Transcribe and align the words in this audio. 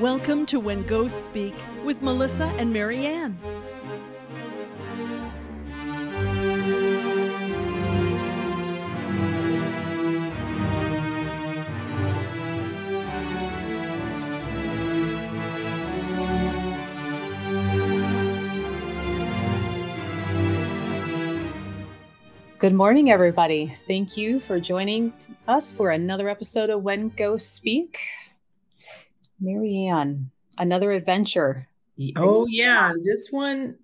Welcome 0.00 0.44
to 0.46 0.60
When 0.60 0.82
Ghosts 0.82 1.24
Speak 1.24 1.54
with 1.82 2.02
Melissa 2.02 2.44
and 2.58 2.70
Mary 2.70 3.06
Ann. 3.06 3.38
Good 22.58 22.74
morning, 22.74 23.10
everybody. 23.10 23.74
Thank 23.86 24.18
you 24.18 24.40
for 24.40 24.60
joining 24.60 25.14
us 25.48 25.72
for 25.72 25.92
another 25.92 26.28
episode 26.28 26.68
of 26.68 26.82
When 26.82 27.08
Ghosts 27.08 27.50
Speak. 27.50 27.98
Mary 29.40 29.86
Ann, 29.86 30.30
another 30.58 30.92
adventure. 30.92 31.68
Oh, 31.98 32.12
oh 32.16 32.46
yeah. 32.48 32.92
This 33.04 33.28
one 33.30 33.76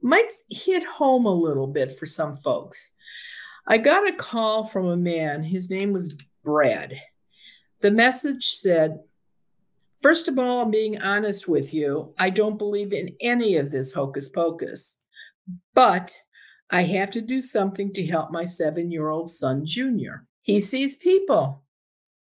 might 0.00 0.30
hit 0.50 0.84
home 0.84 1.26
a 1.26 1.34
little 1.34 1.66
bit 1.66 1.96
for 1.96 2.06
some 2.06 2.38
folks. 2.38 2.92
I 3.66 3.78
got 3.78 4.08
a 4.08 4.16
call 4.16 4.66
from 4.66 4.86
a 4.86 4.96
man. 4.96 5.44
His 5.44 5.70
name 5.70 5.92
was 5.92 6.16
Brad. 6.44 6.94
The 7.80 7.90
message 7.90 8.50
said, 8.50 9.00
First 10.02 10.26
of 10.26 10.36
all, 10.36 10.62
I'm 10.62 10.70
being 10.72 11.00
honest 11.00 11.46
with 11.46 11.72
you. 11.72 12.12
I 12.18 12.30
don't 12.30 12.58
believe 12.58 12.92
in 12.92 13.14
any 13.20 13.56
of 13.56 13.70
this 13.70 13.92
hocus 13.92 14.28
pocus, 14.28 14.98
but 15.74 16.16
I 16.70 16.82
have 16.82 17.10
to 17.10 17.20
do 17.20 17.40
something 17.40 17.92
to 17.92 18.06
help 18.06 18.32
my 18.32 18.44
seven 18.44 18.90
year 18.90 19.10
old 19.10 19.30
son, 19.30 19.64
Junior. 19.64 20.26
He 20.40 20.58
sees 20.58 20.96
people, 20.96 21.62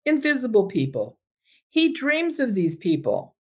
invisible 0.05 0.67
people. 0.67 1.20
He 1.71 1.93
dreams 1.93 2.41
of 2.41 2.55
these 2.55 2.77
people. 2.77 3.37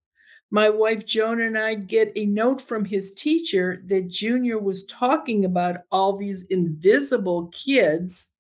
My 0.51 0.71
wife 0.71 1.05
Joan 1.05 1.41
and 1.41 1.59
I 1.59 1.75
get 1.75 2.13
a 2.17 2.25
note 2.25 2.61
from 2.61 2.85
his 2.85 3.13
teacher 3.13 3.83
that 3.87 4.09
Junior 4.09 4.59
was 4.59 4.85
talking 4.85 5.45
about 5.45 5.79
all 5.91 6.17
these 6.17 6.45
invisible 6.45 7.49
kids 7.49 8.31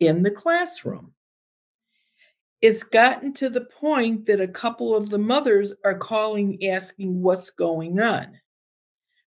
in 0.00 0.22
the 0.22 0.30
classroom. 0.30 1.12
It's 2.60 2.82
gotten 2.82 3.32
to 3.34 3.48
the 3.48 3.60
point 3.60 4.26
that 4.26 4.40
a 4.40 4.48
couple 4.48 4.96
of 4.96 5.10
the 5.10 5.18
mothers 5.18 5.72
are 5.84 5.96
calling 5.96 6.64
asking 6.66 7.22
what's 7.22 7.50
going 7.50 8.00
on. 8.00 8.40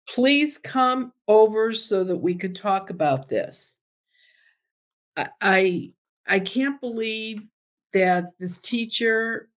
Please 0.09 0.59
come 0.59 1.13
over 1.29 1.73
so 1.73 2.03
that 2.03 2.17
we 2.17 2.35
could 2.35 2.57
talk 2.57 2.91
about 2.91 3.29
this. 3.29 3.77
I 5.41 5.93
I 6.27 6.41
can't 6.41 6.81
believe 6.81 7.43
that 7.93 8.31
this 8.41 8.59
teacher 8.59 9.49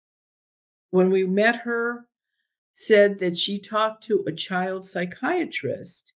when 0.91 1.09
we 1.09 1.25
met 1.25 1.55
her 1.57 2.05
said 2.73 3.19
that 3.19 3.37
she 3.37 3.57
talked 3.59 4.03
to 4.03 4.23
a 4.27 4.31
child 4.31 4.83
psychiatrist 4.85 6.13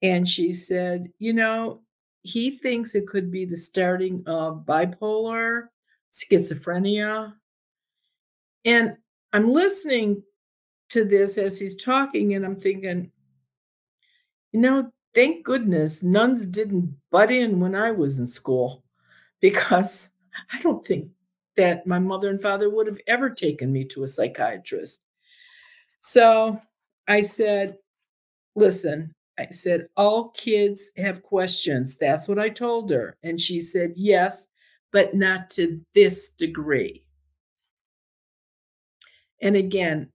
and 0.00 0.28
she 0.28 0.52
said, 0.52 1.12
you 1.18 1.32
know, 1.32 1.80
he 2.22 2.52
thinks 2.58 2.94
it 2.94 3.06
could 3.06 3.30
be 3.30 3.44
the 3.44 3.56
starting 3.56 4.22
of 4.26 4.64
bipolar, 4.64 5.68
schizophrenia. 6.12 7.34
And 8.64 8.96
I'm 9.32 9.50
listening 9.50 10.22
to 10.90 11.04
this 11.04 11.38
as 11.38 11.58
he's 11.58 11.74
talking 11.74 12.34
and 12.34 12.44
I'm 12.44 12.56
thinking, 12.56 13.10
you 14.52 14.60
know, 14.60 14.92
thank 15.14 15.44
goodness 15.44 16.02
nuns 16.02 16.46
didn't 16.46 16.96
butt 17.10 17.32
in 17.32 17.60
when 17.60 17.74
I 17.74 17.90
was 17.90 18.18
in 18.18 18.26
school 18.26 18.84
because 19.40 20.10
I 20.52 20.60
don't 20.60 20.86
think 20.86 21.08
that 21.56 21.86
my 21.86 21.98
mother 21.98 22.28
and 22.30 22.40
father 22.40 22.70
would 22.70 22.86
have 22.86 23.00
ever 23.06 23.30
taken 23.30 23.72
me 23.72 23.84
to 23.84 24.04
a 24.04 24.08
psychiatrist. 24.08 25.02
So 26.02 26.60
I 27.08 27.20
said, 27.20 27.76
listen, 28.56 29.14
I 29.38 29.46
said, 29.50 29.88
all 29.96 30.30
kids 30.30 30.90
have 30.96 31.22
questions. 31.22 31.96
That's 31.96 32.28
what 32.28 32.38
I 32.38 32.48
told 32.48 32.90
her. 32.90 33.16
And 33.22 33.40
she 33.40 33.60
said, 33.60 33.92
yes, 33.96 34.48
but 34.92 35.14
not 35.14 35.50
to 35.50 35.80
this 35.94 36.30
degree. 36.30 37.04
And 39.40 39.56
again, 39.56 40.10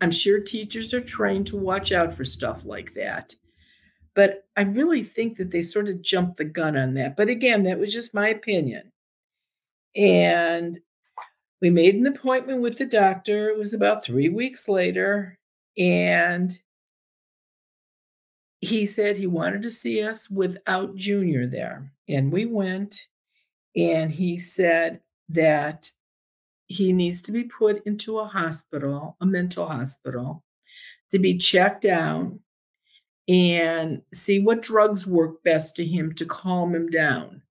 I'm 0.00 0.10
sure 0.10 0.40
teachers 0.40 0.94
are 0.94 1.00
trained 1.00 1.46
to 1.48 1.56
watch 1.56 1.92
out 1.92 2.14
for 2.14 2.24
stuff 2.24 2.64
like 2.64 2.94
that. 2.94 3.34
But 4.14 4.44
I 4.56 4.62
really 4.62 5.04
think 5.04 5.36
that 5.36 5.50
they 5.50 5.62
sort 5.62 5.88
of 5.88 6.02
jumped 6.02 6.38
the 6.38 6.44
gun 6.44 6.76
on 6.76 6.94
that. 6.94 7.16
But 7.16 7.28
again, 7.28 7.64
that 7.64 7.78
was 7.78 7.92
just 7.92 8.14
my 8.14 8.28
opinion. 8.28 8.92
And 9.96 10.78
we 11.60 11.70
made 11.70 11.94
an 11.94 12.06
appointment 12.06 12.62
with 12.62 12.78
the 12.78 12.86
doctor. 12.86 13.48
It 13.48 13.58
was 13.58 13.74
about 13.74 14.04
three 14.04 14.28
weeks 14.28 14.68
later. 14.68 15.38
And 15.76 16.58
he 18.60 18.84
said 18.86 19.16
he 19.16 19.26
wanted 19.26 19.62
to 19.62 19.70
see 19.70 20.02
us 20.02 20.28
without 20.30 20.94
Junior 20.94 21.46
there. 21.46 21.92
And 22.08 22.30
we 22.32 22.44
went, 22.44 23.08
and 23.74 24.10
he 24.10 24.36
said 24.36 25.00
that 25.30 25.90
he 26.66 26.92
needs 26.92 27.22
to 27.22 27.32
be 27.32 27.44
put 27.44 27.84
into 27.86 28.18
a 28.18 28.26
hospital, 28.26 29.16
a 29.20 29.26
mental 29.26 29.66
hospital, 29.66 30.44
to 31.10 31.18
be 31.18 31.36
checked 31.38 31.84
out 31.84 32.38
and 33.26 34.02
see 34.12 34.40
what 34.40 34.62
drugs 34.62 35.06
work 35.06 35.42
best 35.42 35.76
to 35.76 35.84
him 35.84 36.12
to 36.14 36.24
calm 36.24 36.74
him 36.74 36.88
down. 36.90 37.42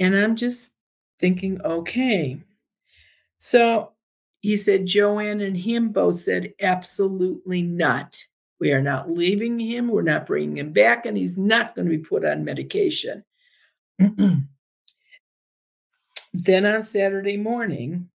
And 0.00 0.16
I'm 0.16 0.36
just 0.36 0.72
thinking, 1.18 1.60
okay. 1.62 2.40
So 3.38 3.92
he 4.40 4.56
said, 4.56 4.86
Joanne 4.86 5.40
and 5.40 5.56
him 5.56 5.90
both 5.90 6.20
said, 6.20 6.54
absolutely 6.60 7.62
not. 7.62 8.22
We 8.60 8.72
are 8.72 8.82
not 8.82 9.10
leaving 9.10 9.58
him. 9.58 9.88
We're 9.88 10.02
not 10.02 10.26
bringing 10.26 10.58
him 10.58 10.72
back, 10.72 11.06
and 11.06 11.16
he's 11.16 11.36
not 11.36 11.74
going 11.74 11.88
to 11.88 11.96
be 11.96 12.02
put 12.02 12.24
on 12.24 12.44
medication. 12.44 13.24
then 13.98 14.46
on 16.66 16.82
Saturday 16.82 17.36
morning, 17.36 18.08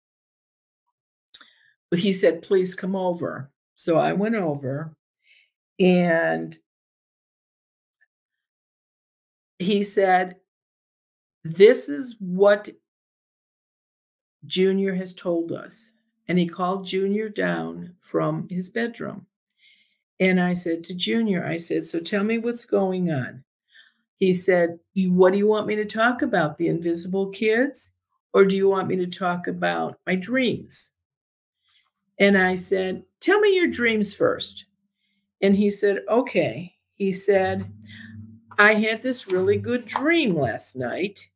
he 1.95 2.13
said, 2.13 2.41
please 2.41 2.75
come 2.75 2.95
over. 2.95 3.51
So 3.75 3.97
I 3.97 4.13
went 4.13 4.35
over 4.35 4.93
and 5.79 6.55
he 9.59 9.83
said, 9.83 10.37
This 11.55 11.87
is 11.87 12.17
what 12.19 12.69
Junior 14.45 14.95
has 14.95 15.13
told 15.13 15.51
us. 15.51 15.91
And 16.27 16.37
he 16.37 16.47
called 16.47 16.85
Junior 16.85 17.29
down 17.29 17.95
from 18.01 18.49
his 18.49 18.69
bedroom. 18.69 19.27
And 20.19 20.41
I 20.41 20.53
said 20.53 20.83
to 20.85 20.95
Junior, 20.95 21.45
I 21.45 21.55
said, 21.55 21.85
So 21.85 21.99
tell 21.99 22.23
me 22.23 22.37
what's 22.37 22.65
going 22.65 23.11
on. 23.11 23.43
He 24.17 24.33
said, 24.33 24.79
What 24.95 25.31
do 25.31 25.37
you 25.37 25.47
want 25.47 25.67
me 25.67 25.75
to 25.77 25.85
talk 25.85 26.21
about? 26.21 26.57
The 26.57 26.67
invisible 26.67 27.29
kids? 27.29 27.93
Or 28.33 28.43
do 28.43 28.57
you 28.57 28.67
want 28.67 28.89
me 28.89 28.97
to 28.97 29.07
talk 29.07 29.47
about 29.47 29.99
my 30.05 30.15
dreams? 30.15 30.91
And 32.19 32.37
I 32.37 32.55
said, 32.55 33.03
Tell 33.21 33.39
me 33.39 33.55
your 33.55 33.67
dreams 33.67 34.13
first. 34.13 34.65
And 35.41 35.55
he 35.55 35.69
said, 35.69 36.01
Okay. 36.09 36.73
He 36.95 37.13
said, 37.13 37.71
I 38.57 38.73
had 38.73 39.03
this 39.03 39.31
really 39.31 39.57
good 39.57 39.85
dream 39.85 40.35
last 40.35 40.75
night, 40.75 41.29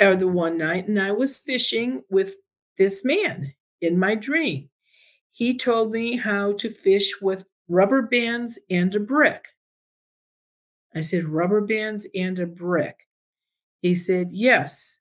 or 0.00 0.16
the 0.16 0.28
one 0.28 0.58
night, 0.58 0.88
and 0.88 1.00
I 1.00 1.12
was 1.12 1.38
fishing 1.38 2.02
with 2.10 2.36
this 2.78 3.04
man 3.04 3.54
in 3.80 3.98
my 3.98 4.14
dream. 4.14 4.68
He 5.32 5.56
told 5.56 5.92
me 5.92 6.16
how 6.16 6.52
to 6.52 6.70
fish 6.70 7.20
with 7.20 7.44
rubber 7.68 8.02
bands 8.02 8.58
and 8.70 8.94
a 8.94 9.00
brick. 9.00 9.46
I 10.94 11.00
said, 11.00 11.24
Rubber 11.24 11.60
bands 11.60 12.06
and 12.14 12.38
a 12.38 12.46
brick. 12.46 13.06
He 13.82 13.94
said, 13.94 14.28
Yes. 14.32 14.98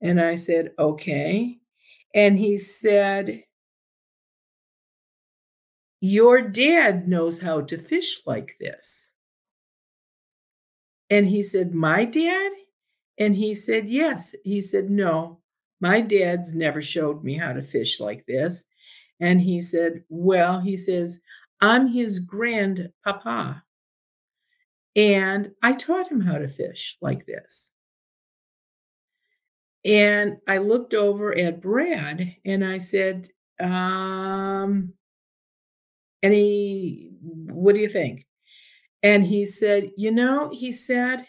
And 0.00 0.20
I 0.20 0.34
said, 0.34 0.72
Okay. 0.78 1.58
And 2.14 2.36
he 2.36 2.58
said, 2.58 3.44
your 6.00 6.40
dad 6.40 7.08
knows 7.08 7.42
how 7.42 7.60
to 7.60 7.76
fish 7.76 8.22
like 8.24 8.56
this. 8.58 9.12
And 11.10 11.26
he 11.26 11.42
said, 11.42 11.74
My 11.74 12.06
dad? 12.06 12.52
And 13.20 13.36
he 13.36 13.54
said, 13.54 13.88
Yes. 13.88 14.34
He 14.42 14.60
said, 14.60 14.90
No, 14.90 15.38
my 15.80 16.00
dad's 16.00 16.54
never 16.54 16.82
showed 16.82 17.22
me 17.22 17.36
how 17.36 17.52
to 17.52 17.62
fish 17.62 18.00
like 18.00 18.26
this. 18.26 18.64
And 19.20 19.40
he 19.40 19.60
said, 19.60 20.02
Well, 20.08 20.60
he 20.60 20.76
says, 20.76 21.20
I'm 21.60 21.86
his 21.88 22.18
grandpapa. 22.18 23.62
And 24.96 25.52
I 25.62 25.74
taught 25.74 26.10
him 26.10 26.22
how 26.22 26.38
to 26.38 26.48
fish 26.48 26.96
like 27.00 27.26
this. 27.26 27.70
And 29.84 30.38
I 30.48 30.58
looked 30.58 30.94
over 30.94 31.36
at 31.36 31.60
Brad 31.60 32.36
and 32.44 32.64
I 32.64 32.78
said, 32.78 33.28
um, 33.60 34.94
he, 36.22 37.12
what 37.22 37.74
do 37.74 37.80
you 37.80 37.88
think? 37.88 38.26
And 39.02 39.24
he 39.24 39.46
said, 39.46 39.90
you 39.96 40.10
know, 40.10 40.50
he 40.52 40.72
said, 40.72 41.26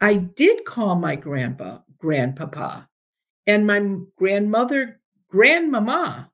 I 0.00 0.16
did 0.16 0.64
call 0.64 0.96
my 0.96 1.16
grandpa, 1.16 1.78
grandpapa, 1.98 2.88
and 3.46 3.66
my 3.66 3.96
grandmother, 4.16 5.00
grandmama. 5.28 6.30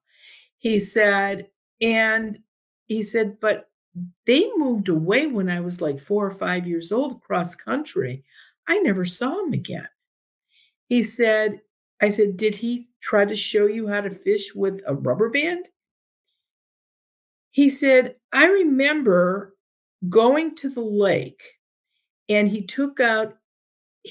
He 0.59 0.81
said, 0.81 1.49
and 1.81 2.39
he 2.87 3.03
said, 3.03 3.39
but 3.41 3.69
they 4.27 4.51
moved 4.57 4.89
away 4.89 5.27
when 5.27 5.51
I 5.51 5.61
was 5.61 5.81
like 5.81 6.01
four 6.01 6.27
or 6.27 6.33
five 6.33 6.67
years 6.67 6.93
old 6.93 7.13
across 7.13 7.55
country. 7.55 8.25
I 8.67 8.79
never 8.79 9.05
saw 9.05 9.45
him 9.45 9.53
again. 9.53 9.89
He 10.89 11.03
said, 11.03 11.61
I 12.01 12.09
said, 12.09 12.37
did 12.37 12.57
he 12.57 12.89
try 13.01 13.25
to 13.25 13.37
show 13.37 13.67
you 13.67 13.89
how 13.89 14.01
to 14.01 14.11
fish 14.11 14.55
with 14.55 14.81
a 14.87 14.95
rubber 14.95 15.31
band? 15.31 15.69
He 17.51 17.69
said, 17.69 18.17
I 18.33 18.47
remember 18.47 19.55
going 20.09 20.55
to 20.57 20.69
the 20.71 20.81
lake 20.81 21.43
and 22.29 22.49
he 22.49 22.63
took 22.63 22.99
out 22.99 23.37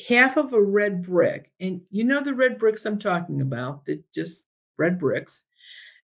half 0.08 0.38
of 0.38 0.54
a 0.54 0.62
red 0.62 1.04
brick. 1.04 1.52
And 1.60 1.82
you 1.90 2.04
know 2.04 2.24
the 2.24 2.34
red 2.34 2.58
bricks 2.58 2.86
I'm 2.86 3.00
talking 3.00 3.42
about, 3.42 3.86
that 3.86 4.04
just 4.14 4.46
red 4.78 5.00
bricks. 5.00 5.48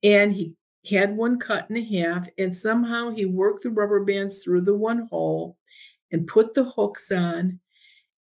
And 0.04 0.33
he 0.33 0.56
had 0.89 1.16
one 1.16 1.39
cut 1.39 1.69
in 1.69 1.83
half, 1.83 2.30
and 2.38 2.56
somehow 2.56 3.10
he 3.10 3.25
worked 3.25 3.63
the 3.63 3.72
rubber 3.72 4.04
bands 4.04 4.39
through 4.39 4.62
the 4.62 4.75
one 4.75 5.07
hole 5.07 5.57
and 6.12 6.27
put 6.27 6.54
the 6.54 6.63
hooks 6.63 7.12
on 7.12 7.60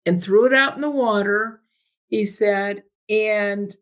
and 0.06 0.22
threw 0.22 0.46
it 0.46 0.54
out 0.54 0.76
in 0.76 0.82
the 0.82 0.90
water. 0.90 1.62
He 2.08 2.26
said, 2.26 2.84
and 3.10 3.76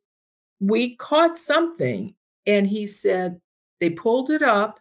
we 0.60 0.96
caught 0.96 1.38
something. 1.38 2.16
And 2.46 2.68
he 2.68 2.88
said, 2.88 3.40
they 3.80 3.90
pulled 3.90 4.30
it 4.30 4.42
up 4.42 4.80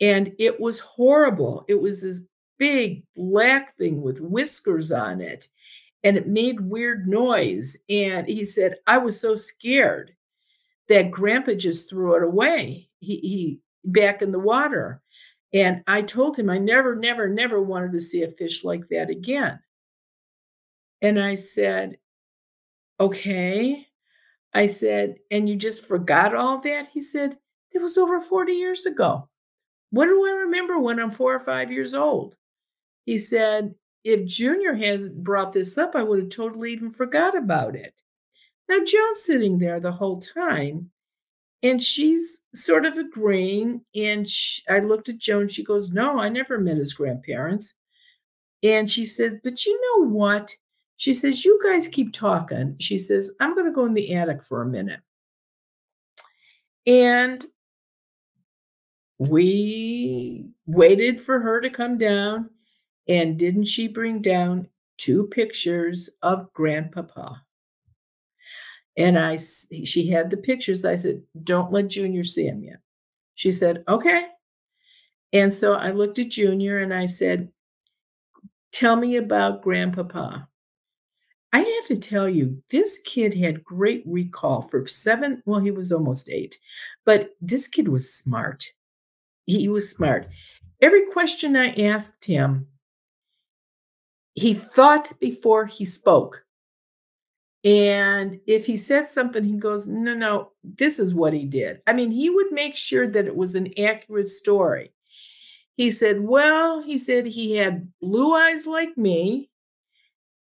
and 0.00 0.32
it 0.38 0.60
was 0.60 0.80
horrible. 0.80 1.64
It 1.68 1.80
was 1.80 2.00
this 2.00 2.22
big 2.58 3.04
black 3.16 3.76
thing 3.76 4.02
with 4.02 4.20
whiskers 4.20 4.92
on 4.92 5.20
it 5.20 5.48
and 6.04 6.16
it 6.16 6.28
made 6.28 6.60
weird 6.60 7.08
noise. 7.08 7.76
And 7.88 8.28
he 8.28 8.44
said, 8.44 8.76
I 8.86 8.98
was 8.98 9.20
so 9.20 9.36
scared 9.36 10.14
that 10.88 11.10
grandpa 11.10 11.54
just 11.54 11.88
threw 11.88 12.14
it 12.16 12.22
away. 12.22 12.88
He, 13.00 13.16
he 13.16 13.60
back 13.84 14.22
in 14.22 14.32
the 14.32 14.38
water. 14.38 15.02
And 15.52 15.82
I 15.86 16.02
told 16.02 16.38
him 16.38 16.50
I 16.50 16.58
never, 16.58 16.94
never, 16.94 17.28
never 17.28 17.62
wanted 17.62 17.92
to 17.92 18.00
see 18.00 18.22
a 18.22 18.28
fish 18.28 18.64
like 18.64 18.88
that 18.88 19.10
again. 19.10 19.60
And 21.00 21.18
I 21.18 21.34
said, 21.36 21.98
okay. 23.00 23.86
I 24.54 24.66
said, 24.66 25.16
and 25.30 25.48
you 25.48 25.56
just 25.56 25.86
forgot 25.86 26.34
all 26.34 26.58
that? 26.60 26.88
He 26.88 27.00
said, 27.00 27.38
it 27.72 27.82
was 27.82 27.98
over 27.98 28.20
40 28.20 28.52
years 28.52 28.86
ago. 28.86 29.28
What 29.90 30.06
do 30.06 30.26
I 30.26 30.32
remember 30.42 30.78
when 30.78 30.98
I'm 30.98 31.10
four 31.10 31.34
or 31.34 31.40
five 31.40 31.70
years 31.70 31.94
old? 31.94 32.34
He 33.04 33.18
said, 33.18 33.74
if 34.08 34.24
Junior 34.24 34.74
hasn't 34.74 35.22
brought 35.22 35.52
this 35.52 35.76
up, 35.76 35.94
I 35.94 36.02
would 36.02 36.18
have 36.18 36.30
totally 36.30 36.72
even 36.72 36.90
forgot 36.90 37.36
about 37.36 37.76
it. 37.76 37.92
Now, 38.66 38.78
Joan's 38.78 39.22
sitting 39.22 39.58
there 39.58 39.80
the 39.80 39.92
whole 39.92 40.18
time, 40.20 40.90
and 41.62 41.82
she's 41.82 42.40
sort 42.54 42.86
of 42.86 42.96
agreeing. 42.96 43.82
And 43.94 44.26
she, 44.26 44.62
I 44.68 44.78
looked 44.78 45.10
at 45.10 45.18
Joan. 45.18 45.48
She 45.48 45.62
goes, 45.62 45.90
No, 45.90 46.18
I 46.18 46.30
never 46.30 46.58
met 46.58 46.78
his 46.78 46.94
grandparents. 46.94 47.74
And 48.62 48.88
she 48.88 49.04
says, 49.04 49.34
But 49.44 49.66
you 49.66 49.78
know 49.80 50.08
what? 50.08 50.56
She 50.96 51.12
says, 51.12 51.44
You 51.44 51.60
guys 51.62 51.86
keep 51.86 52.14
talking. 52.14 52.76
She 52.80 52.96
says, 52.96 53.30
I'm 53.40 53.54
going 53.54 53.66
to 53.66 53.72
go 53.72 53.84
in 53.84 53.92
the 53.92 54.14
attic 54.14 54.42
for 54.42 54.62
a 54.62 54.66
minute. 54.66 55.00
And 56.86 57.44
we 59.18 60.46
waited 60.64 61.20
for 61.20 61.40
her 61.40 61.60
to 61.60 61.68
come 61.68 61.98
down. 61.98 62.48
And 63.08 63.38
didn't 63.38 63.64
she 63.64 63.88
bring 63.88 64.20
down 64.20 64.68
two 64.98 65.26
pictures 65.28 66.10
of 66.22 66.52
grandpapa? 66.52 67.42
And 68.96 69.18
I, 69.18 69.38
she 69.84 70.10
had 70.10 70.28
the 70.28 70.36
pictures. 70.36 70.84
I 70.84 70.96
said, 70.96 71.22
don't 71.44 71.72
let 71.72 71.88
Junior 71.88 72.24
see 72.24 72.48
them 72.48 72.62
yet. 72.62 72.80
She 73.34 73.52
said, 73.52 73.84
okay. 73.88 74.26
And 75.32 75.52
so 75.52 75.74
I 75.74 75.90
looked 75.90 76.18
at 76.18 76.30
Junior 76.30 76.78
and 76.78 76.92
I 76.92 77.06
said, 77.06 77.48
tell 78.72 78.96
me 78.96 79.16
about 79.16 79.62
grandpapa. 79.62 80.48
I 81.52 81.58
have 81.60 81.86
to 81.86 81.96
tell 81.96 82.28
you, 82.28 82.62
this 82.70 83.00
kid 83.04 83.34
had 83.34 83.64
great 83.64 84.02
recall 84.04 84.62
for 84.62 84.86
seven. 84.86 85.42
Well, 85.46 85.60
he 85.60 85.70
was 85.70 85.92
almost 85.92 86.28
eight, 86.28 86.58
but 87.06 87.36
this 87.40 87.68
kid 87.68 87.88
was 87.88 88.12
smart. 88.12 88.72
He 89.46 89.68
was 89.68 89.90
smart. 89.90 90.28
Every 90.82 91.06
question 91.06 91.56
I 91.56 91.68
asked 91.72 92.24
him, 92.24 92.66
he 94.38 94.54
thought 94.54 95.18
before 95.20 95.66
he 95.66 95.84
spoke. 95.84 96.44
And 97.64 98.40
if 98.46 98.66
he 98.66 98.76
said 98.76 99.08
something, 99.08 99.42
he 99.44 99.56
goes, 99.56 99.88
No, 99.88 100.14
no, 100.14 100.52
this 100.62 100.98
is 100.98 101.14
what 101.14 101.32
he 101.32 101.44
did. 101.44 101.82
I 101.86 101.92
mean, 101.92 102.10
he 102.10 102.30
would 102.30 102.52
make 102.52 102.76
sure 102.76 103.08
that 103.08 103.26
it 103.26 103.36
was 103.36 103.54
an 103.54 103.72
accurate 103.78 104.28
story. 104.28 104.92
He 105.76 105.90
said, 105.90 106.20
Well, 106.20 106.82
he 106.82 106.98
said 106.98 107.26
he 107.26 107.56
had 107.56 107.92
blue 108.00 108.32
eyes 108.32 108.66
like 108.66 108.96
me. 108.96 109.50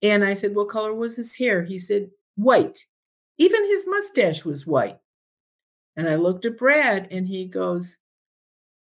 And 0.02 0.24
I 0.24 0.32
said, 0.32 0.54
What 0.54 0.70
color 0.70 0.94
was 0.94 1.16
his 1.16 1.36
hair? 1.36 1.62
He 1.62 1.78
said, 1.78 2.10
White. 2.36 2.86
Even 3.38 3.68
his 3.68 3.86
mustache 3.86 4.44
was 4.44 4.66
white. 4.66 4.98
And 5.96 6.08
I 6.08 6.14
looked 6.16 6.46
at 6.46 6.56
Brad 6.58 7.08
and 7.10 7.28
he 7.28 7.44
goes, 7.44 7.98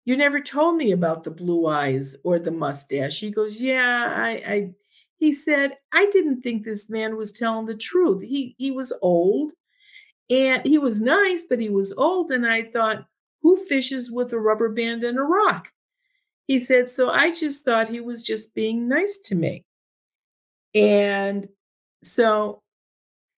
You 0.07 0.17
never 0.17 0.41
told 0.41 0.77
me 0.77 0.93
about 0.93 1.25
the 1.25 1.31
blue 1.31 1.67
eyes 1.67 2.17
or 2.25 2.39
the 2.39 2.51
mustache. 2.51 3.21
He 3.21 3.31
goes, 3.31 3.61
Yeah, 3.61 4.15
I, 4.17 4.31
I 4.47 4.75
he 5.19 5.33
said, 5.33 5.77
I 5.93 6.09
didn't 6.13 6.43
think 6.43 6.65
this 6.65 6.91
man 6.91 7.17
was 7.17 7.33
telling 7.33 7.67
the 7.67 7.77
truth. 7.77 8.23
He 8.23 8.55
he 8.59 8.71
was 8.71 8.93
old 9.03 9.53
and 10.31 10.65
he 10.65 10.79
was 10.79 11.01
nice, 11.01 11.47
but 11.49 11.61
he 11.61 11.69
was 11.69 11.93
old. 11.97 12.31
And 12.31 12.47
I 12.47 12.63
thought, 12.63 13.07
who 13.43 13.57
fishes 13.57 14.11
with 14.11 14.33
a 14.33 14.39
rubber 14.39 14.69
band 14.69 15.05
and 15.05 15.19
a 15.19 15.23
rock? 15.23 15.71
He 16.47 16.59
said, 16.59 16.91
so 16.91 17.11
I 17.11 17.33
just 17.33 17.65
thought 17.65 17.89
he 17.89 18.01
was 18.01 18.23
just 18.23 18.55
being 18.55 18.89
nice 18.89 19.19
to 19.27 19.35
me. 19.35 19.65
And 20.75 21.49
so 22.03 22.63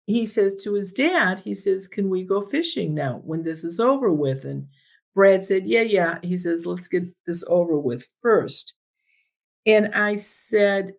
he 0.06 0.26
says 0.26 0.62
to 0.62 0.74
his 0.74 0.92
dad, 0.92 1.40
he 1.40 1.54
says, 1.54 1.88
Can 1.88 2.08
we 2.08 2.24
go 2.24 2.40
fishing 2.40 2.94
now 2.94 3.20
when 3.24 3.42
this 3.42 3.64
is 3.64 3.78
over 3.78 4.12
with? 4.12 4.44
And 4.44 4.68
Brad 5.14 5.44
said, 5.44 5.66
Yeah, 5.66 5.82
yeah. 5.82 6.18
He 6.22 6.36
says, 6.36 6.64
Let's 6.64 6.88
get 6.88 7.04
this 7.26 7.44
over 7.48 7.78
with 7.78 8.06
first. 8.22 8.74
And 9.66 9.94
I 9.94 10.14
said, 10.14 10.94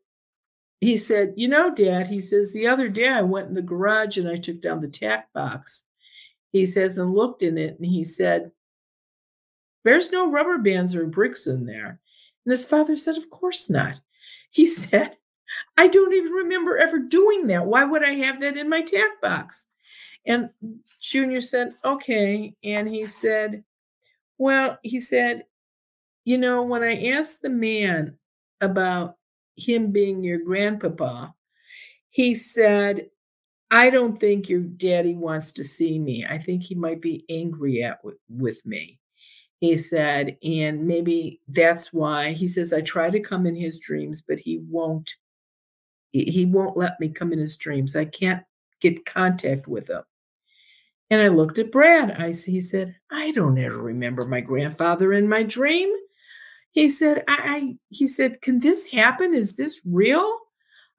he 0.79 0.97
said, 0.97 1.33
You 1.35 1.47
know, 1.47 1.73
Dad, 1.73 2.07
he 2.07 2.21
says, 2.21 2.51
the 2.51 2.67
other 2.67 2.89
day 2.89 3.09
I 3.09 3.21
went 3.21 3.47
in 3.47 3.53
the 3.55 3.61
garage 3.61 4.17
and 4.17 4.29
I 4.29 4.37
took 4.37 4.61
down 4.61 4.81
the 4.81 4.87
tack 4.87 5.31
box. 5.33 5.85
He 6.51 6.65
says, 6.65 6.97
and 6.97 7.13
looked 7.13 7.43
in 7.43 7.57
it, 7.57 7.77
and 7.77 7.85
he 7.85 8.03
said, 8.03 8.51
There's 9.83 10.11
no 10.11 10.29
rubber 10.29 10.57
bands 10.57 10.95
or 10.95 11.05
bricks 11.05 11.47
in 11.47 11.65
there. 11.65 11.99
And 12.45 12.51
his 12.51 12.65
father 12.65 12.95
said, 12.95 13.17
Of 13.17 13.29
course 13.29 13.69
not. 13.69 13.99
He 14.51 14.65
said, 14.67 15.17
I 15.77 15.87
don't 15.87 16.13
even 16.13 16.31
remember 16.31 16.77
ever 16.77 16.99
doing 16.99 17.47
that. 17.47 17.65
Why 17.65 17.83
would 17.83 18.03
I 18.03 18.13
have 18.13 18.41
that 18.41 18.57
in 18.57 18.69
my 18.69 18.81
tack 18.81 19.21
box? 19.21 19.67
And 20.25 20.49
Junior 21.01 21.41
said, 21.41 21.73
Okay. 21.83 22.53
And 22.63 22.87
he 22.87 23.05
said, 23.05 23.63
Well, 24.37 24.77
he 24.83 24.99
said, 24.99 25.45
You 26.23 26.37
know, 26.37 26.63
when 26.63 26.83
I 26.83 27.07
asked 27.09 27.41
the 27.41 27.49
man 27.49 28.17
about 28.61 29.16
him 29.57 29.91
being 29.91 30.23
your 30.23 30.39
grandpapa, 30.39 31.33
he 32.09 32.35
said, 32.35 33.09
I 33.69 33.89
don't 33.89 34.19
think 34.19 34.47
your 34.47 34.61
daddy 34.61 35.13
wants 35.13 35.51
to 35.53 35.65
see 35.65 35.99
me. 35.99 36.25
I 36.27 36.37
think 36.37 36.63
he 36.63 36.75
might 36.75 37.01
be 37.01 37.25
angry 37.29 37.83
at 37.83 37.99
with 38.29 38.65
me. 38.65 38.99
He 39.59 39.75
said, 39.75 40.37
and 40.43 40.87
maybe 40.87 41.41
that's 41.47 41.91
why 41.91 42.31
he 42.33 42.47
says 42.47 42.71
I 42.71 42.81
try 42.81 43.09
to 43.09 43.19
come 43.19 43.45
in 43.45 43.55
his 43.55 43.79
dreams, 43.79 44.23
but 44.25 44.39
he 44.39 44.59
won't. 44.69 45.15
He 46.13 46.45
won't 46.45 46.77
let 46.77 46.99
me 46.99 47.09
come 47.09 47.33
in 47.33 47.39
his 47.39 47.57
dreams. 47.57 47.95
I 47.95 48.05
can't 48.05 48.43
get 48.79 49.05
contact 49.05 49.67
with 49.67 49.89
him. 49.89 50.03
And 51.09 51.21
I 51.21 51.27
looked 51.27 51.59
at 51.59 51.71
Brad. 51.71 52.11
I 52.11 52.31
he 52.31 52.61
said, 52.61 52.95
I 53.11 53.31
don't 53.31 53.57
ever 53.57 53.77
remember 53.77 54.25
my 54.27 54.41
grandfather 54.41 55.13
in 55.13 55.27
my 55.27 55.43
dream. 55.43 55.93
He 56.77 56.89
said, 56.89 57.23
I, 57.27 57.39
I 57.43 57.75
he 57.89 58.05
said, 58.05 58.39
can 58.39 58.59
this 58.59 58.85
happen? 58.91 59.33
Is 59.33 59.55
this 59.55 59.81
real? 59.83 60.37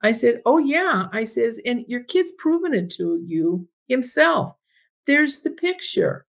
I 0.03 0.11
said, 0.11 0.41
Oh 0.45 0.57
yeah. 0.57 1.07
I 1.13 1.23
says, 1.23 1.61
and 1.65 1.85
your 1.87 2.03
kid's 2.03 2.33
proven 2.33 2.73
it 2.73 2.89
to 2.95 3.23
you 3.25 3.65
himself. 3.87 4.57
There's 5.07 5.41
the 5.41 5.51
picture. 5.51 6.25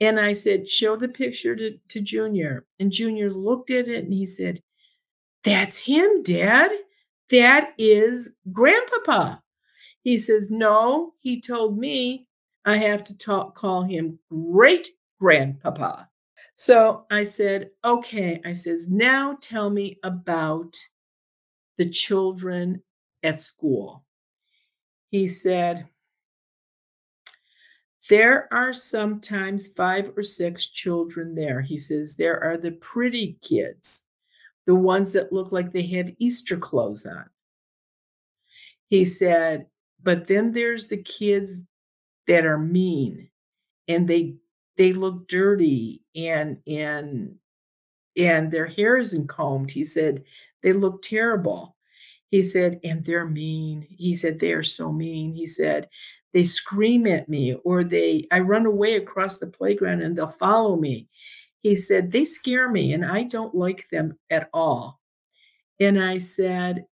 And 0.00 0.18
I 0.18 0.32
said, 0.32 0.70
Show 0.70 0.96
the 0.96 1.08
picture 1.08 1.54
to, 1.54 1.76
to 1.88 2.00
Junior. 2.00 2.64
And 2.78 2.90
Junior 2.90 3.30
looked 3.30 3.68
at 3.68 3.88
it 3.88 4.04
and 4.04 4.14
he 4.14 4.24
said, 4.24 4.62
That's 5.44 5.80
him, 5.80 6.22
Dad. 6.22 6.70
That 7.28 7.74
is 7.76 8.32
Grandpapa. 8.50 9.42
He 10.02 10.16
says, 10.16 10.50
No, 10.50 11.12
he 11.20 11.42
told 11.42 11.76
me 11.76 12.26
I 12.64 12.78
have 12.78 13.04
to 13.04 13.18
talk, 13.18 13.54
call 13.54 13.82
him 13.82 14.18
great 14.30 14.88
grandpapa. 15.20 16.09
So 16.60 17.06
I 17.10 17.22
said, 17.22 17.70
okay. 17.82 18.38
I 18.44 18.52
says, 18.52 18.86
now 18.86 19.38
tell 19.40 19.70
me 19.70 19.98
about 20.02 20.76
the 21.78 21.88
children 21.88 22.82
at 23.22 23.40
school. 23.40 24.04
He 25.08 25.26
said, 25.26 25.88
There 28.10 28.46
are 28.52 28.74
sometimes 28.74 29.68
five 29.68 30.12
or 30.14 30.22
six 30.22 30.66
children 30.66 31.34
there. 31.34 31.62
He 31.62 31.78
says, 31.78 32.16
There 32.16 32.38
are 32.44 32.58
the 32.58 32.72
pretty 32.72 33.38
kids, 33.40 34.04
the 34.66 34.74
ones 34.74 35.14
that 35.14 35.32
look 35.32 35.52
like 35.52 35.72
they 35.72 35.86
have 35.86 36.12
Easter 36.18 36.58
clothes 36.58 37.06
on. 37.06 37.24
He 38.88 39.06
said, 39.06 39.64
But 40.02 40.26
then 40.26 40.52
there's 40.52 40.88
the 40.88 41.02
kids 41.02 41.62
that 42.26 42.44
are 42.44 42.58
mean 42.58 43.30
and 43.88 44.06
they 44.06 44.34
they 44.80 44.94
look 44.94 45.28
dirty 45.28 46.02
and 46.16 46.56
and 46.66 47.34
and 48.16 48.50
their 48.50 48.66
hair 48.66 48.96
isn't 48.96 49.28
combed. 49.28 49.70
He 49.70 49.84
said, 49.84 50.24
They 50.62 50.72
look 50.72 51.02
terrible. 51.02 51.76
He 52.30 52.42
said, 52.42 52.80
and 52.82 53.04
they're 53.04 53.26
mean. 53.26 53.86
He 53.90 54.14
said, 54.14 54.40
they 54.40 54.52
are 54.52 54.62
so 54.62 54.90
mean. 54.90 55.34
He 55.34 55.46
said, 55.46 55.88
they 56.32 56.44
scream 56.44 57.06
at 57.08 57.28
me 57.28 57.56
or 57.64 57.84
they 57.84 58.26
I 58.30 58.38
run 58.38 58.64
away 58.64 58.94
across 58.94 59.38
the 59.38 59.48
playground 59.48 60.00
and 60.00 60.16
they'll 60.16 60.28
follow 60.28 60.76
me. 60.76 61.08
He 61.62 61.74
said, 61.74 62.10
they 62.10 62.24
scare 62.24 62.70
me 62.70 62.94
and 62.94 63.04
I 63.04 63.24
don't 63.24 63.54
like 63.54 63.86
them 63.90 64.16
at 64.30 64.48
all. 64.54 65.00
And 65.78 66.02
I 66.02 66.16
said, 66.16 66.86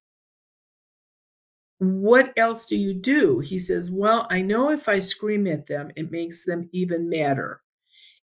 what 1.79 2.35
else 2.37 2.67
do 2.67 2.77
you 2.77 2.93
do? 2.93 3.39
He 3.39 3.59
says, 3.59 3.91
Well, 3.91 4.27
I 4.31 4.43
know 4.43 4.71
if 4.71 4.89
I 4.89 4.99
scream 4.99 5.47
at 5.47 5.69
them, 5.69 5.93
it 5.97 6.11
makes 6.11 6.45
them 6.45 6.69
even 6.73 7.09
madder. 7.09 7.63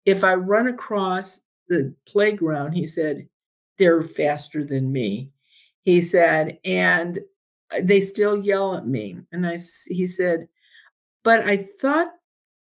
If 0.05 0.23
I 0.23 0.33
run 0.33 0.67
across 0.67 1.41
the 1.69 1.93
playground, 2.07 2.73
he 2.73 2.85
said, 2.85 3.27
they're 3.77 4.03
faster 4.03 4.63
than 4.63 4.91
me 4.91 5.31
he 5.83 6.01
said, 6.01 6.59
and 6.63 7.19
uh, 7.71 7.79
they 7.83 8.01
still 8.01 8.37
yell 8.37 8.75
at 8.75 8.87
me. 8.87 9.19
And 9.31 9.45
I, 9.45 9.57
he 9.87 10.07
said, 10.07 10.47
but 11.23 11.47
I 11.47 11.57
thought 11.57 12.11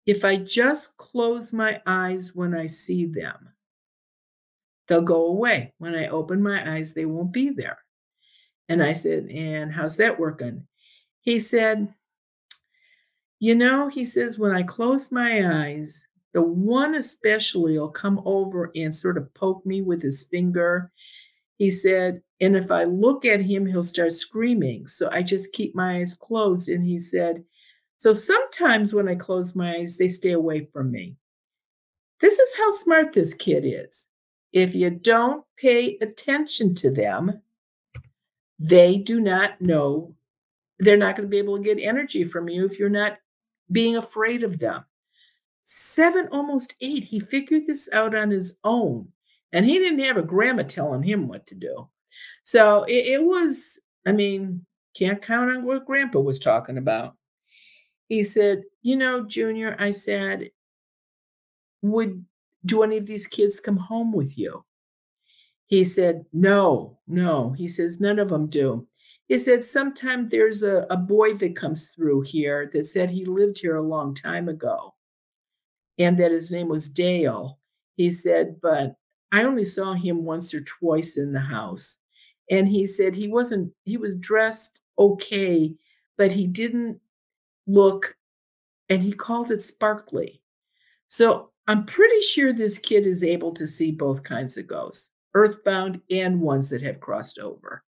if 0.05 0.25
I 0.25 0.37
just 0.37 0.97
close 0.97 1.53
my 1.53 1.81
eyes 1.85 2.35
when 2.35 2.53
I 2.55 2.65
see 2.65 3.05
them, 3.05 3.49
they'll 4.87 5.01
go 5.01 5.27
away. 5.27 5.73
When 5.77 5.95
I 5.95 6.07
open 6.07 6.41
my 6.41 6.75
eyes, 6.75 6.93
they 6.93 7.05
won't 7.05 7.31
be 7.31 7.51
there. 7.51 7.77
And 8.67 8.83
I 8.83 8.93
said, 8.93 9.27
and 9.27 9.71
how's 9.71 9.97
that 9.97 10.19
working? 10.19 10.67
He 11.21 11.39
said, 11.39 11.93
you 13.39 13.55
know, 13.55 13.89
he 13.89 14.03
says, 14.03 14.39
when 14.39 14.51
I 14.51 14.63
close 14.63 15.11
my 15.11 15.65
eyes, 15.65 16.07
the 16.33 16.41
one 16.41 16.95
especially 16.95 17.77
will 17.77 17.89
come 17.89 18.21
over 18.25 18.71
and 18.75 18.93
sort 18.93 19.17
of 19.17 19.33
poke 19.33 19.65
me 19.65 19.81
with 19.81 20.01
his 20.01 20.23
finger. 20.23 20.91
He 21.57 21.69
said, 21.69 22.21
and 22.41 22.57
if 22.57 22.71
I 22.71 22.83
look 22.83 23.23
at 23.23 23.39
him, 23.39 23.65
he'll 23.65 23.83
start 23.83 24.11
screaming. 24.11 24.87
So 24.87 25.09
I 25.11 25.21
just 25.21 25.53
keep 25.53 25.75
my 25.75 25.97
eyes 25.97 26.15
closed. 26.15 26.67
And 26.67 26.83
he 26.83 26.99
said, 26.99 27.43
So 27.99 28.13
sometimes 28.13 28.93
when 28.93 29.07
I 29.07 29.15
close 29.15 29.55
my 29.55 29.77
eyes, 29.77 29.95
they 29.95 30.09
stay 30.09 30.31
away 30.31 30.67
from 30.73 30.91
me. 30.91 31.15
This 32.19 32.39
is 32.39 32.53
how 32.57 32.71
smart 32.71 33.13
this 33.13 33.33
kid 33.33 33.63
is. 33.65 34.09
If 34.51 34.75
you 34.75 34.89
don't 34.89 35.45
pay 35.57 35.97
attention 36.01 36.75
to 36.75 36.91
them, 36.91 37.41
they 38.59 38.97
do 38.97 39.19
not 39.19 39.61
know, 39.61 40.15
they're 40.79 40.97
not 40.97 41.15
going 41.15 41.27
to 41.27 41.31
be 41.31 41.37
able 41.37 41.57
to 41.57 41.63
get 41.63 41.79
energy 41.79 42.23
from 42.23 42.49
you 42.49 42.65
if 42.65 42.79
you're 42.79 42.89
not 42.89 43.17
being 43.71 43.97
afraid 43.97 44.43
of 44.43 44.59
them. 44.59 44.83
Seven, 45.63 46.27
almost 46.31 46.75
eight, 46.81 47.05
he 47.05 47.19
figured 47.19 47.67
this 47.67 47.87
out 47.93 48.15
on 48.15 48.31
his 48.31 48.57
own. 48.63 49.07
And 49.53 49.65
he 49.65 49.79
didn't 49.79 49.99
have 49.99 50.17
a 50.17 50.23
grandma 50.23 50.63
telling 50.63 51.03
him 51.03 51.27
what 51.27 51.47
to 51.47 51.55
do. 51.55 51.87
So 52.43 52.83
it, 52.83 53.05
it 53.05 53.23
was, 53.23 53.79
I 54.05 54.11
mean, 54.11 54.65
can't 54.95 55.21
count 55.21 55.51
on 55.51 55.63
what 55.63 55.85
grandpa 55.85 56.19
was 56.19 56.39
talking 56.39 56.77
about. 56.77 57.15
He 58.09 58.23
said, 58.23 58.63
You 58.81 58.97
know, 58.97 59.25
Junior, 59.25 59.75
I 59.79 59.91
said, 59.91 60.51
would 61.81 62.25
do 62.65 62.83
any 62.83 62.97
of 62.97 63.05
these 63.05 63.27
kids 63.27 63.59
come 63.59 63.77
home 63.77 64.11
with 64.11 64.37
you? 64.37 64.65
He 65.67 65.83
said, 65.83 66.25
No, 66.33 66.99
no. 67.07 67.51
He 67.51 67.67
says, 67.67 67.99
None 67.99 68.19
of 68.19 68.29
them 68.29 68.47
do. 68.47 68.87
He 69.27 69.37
said, 69.37 69.63
Sometimes 69.63 70.29
there's 70.29 70.63
a, 70.63 70.85
a 70.89 70.97
boy 70.97 71.35
that 71.35 71.55
comes 71.55 71.89
through 71.89 72.21
here 72.21 72.69
that 72.73 72.87
said 72.87 73.09
he 73.09 73.25
lived 73.25 73.59
here 73.59 73.77
a 73.77 73.81
long 73.81 74.13
time 74.13 74.49
ago 74.49 74.93
and 75.97 76.17
that 76.19 76.31
his 76.31 76.51
name 76.51 76.69
was 76.69 76.89
Dale. 76.89 77.59
He 77.95 78.09
said, 78.09 78.59
But 78.61 78.95
I 79.31 79.43
only 79.43 79.63
saw 79.63 79.93
him 79.93 80.23
once 80.23 80.53
or 80.53 80.61
twice 80.61 81.17
in 81.17 81.33
the 81.33 81.39
house. 81.39 81.99
And 82.51 82.67
he 82.67 82.85
said 82.85 83.15
he 83.15 83.27
wasn't 83.27 83.73
he 83.83 83.97
was 83.97 84.15
dressed 84.17 84.81
okay 84.99 85.73
but 86.17 86.31
he 86.31 86.45
didn't 86.45 86.99
look 87.65 88.15
and 88.89 89.01
he 89.01 89.11
called 89.11 89.49
it 89.51 89.61
sparkly. 89.61 90.41
So 91.07 91.49
i'm 91.67 91.85
pretty 91.85 92.19
sure 92.21 92.53
this 92.53 92.77
kid 92.77 93.07
is 93.07 93.23
able 93.23 93.53
to 93.53 93.65
see 93.65 93.91
both 93.91 94.23
kinds 94.23 94.57
of 94.57 94.67
ghosts 94.67 95.09
earthbound 95.33 96.01
and 96.11 96.41
ones 96.41 96.69
that 96.69 96.81
have 96.81 96.99
crossed 96.99 97.39
over. 97.39 97.83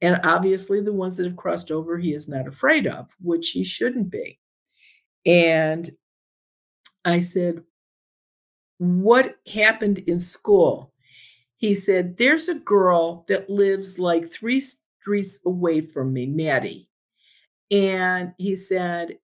And 0.00 0.20
obviously 0.22 0.80
the 0.80 0.92
ones 0.92 1.16
that 1.16 1.26
have 1.26 1.36
crossed 1.36 1.72
over 1.72 1.98
he 1.98 2.12
is 2.12 2.28
not 2.28 2.46
afraid 2.46 2.86
of 2.86 3.08
which 3.20 3.50
he 3.50 3.64
shouldn't 3.64 4.10
be. 4.10 4.38
And 5.26 5.90
i 7.12 7.18
said 7.18 7.62
what 8.78 9.36
happened 9.46 9.98
in 9.98 10.20
school 10.20 10.92
he 11.58 11.74
said, 11.74 12.16
There's 12.16 12.48
a 12.48 12.54
girl 12.54 13.24
that 13.28 13.50
lives 13.50 13.98
like 13.98 14.32
three 14.32 14.60
streets 14.60 15.40
away 15.44 15.82
from 15.82 16.12
me, 16.12 16.26
Maddie. 16.26 16.88
And 17.70 18.32
he 18.38 18.54
said, 18.54 19.18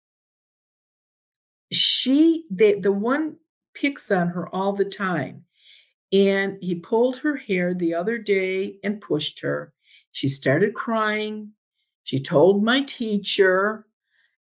She, 1.72 2.46
they, 2.50 2.74
the 2.74 2.92
one 2.92 3.38
picks 3.76 4.12
on 4.12 4.30
her 4.30 4.54
all 4.54 4.74
the 4.74 4.86
time. 4.86 5.46
And 6.12 6.58
he 6.62 6.76
pulled 6.76 7.18
her 7.18 7.38
hair 7.38 7.74
the 7.74 7.94
other 7.94 8.18
day 8.18 8.78
and 8.84 9.02
pushed 9.02 9.40
her. 9.42 9.72
She 10.12 10.28
started 10.28 10.74
crying. 10.74 11.52
She 12.04 12.20
told 12.20 12.64
my 12.64 12.82
teacher. 12.82 13.86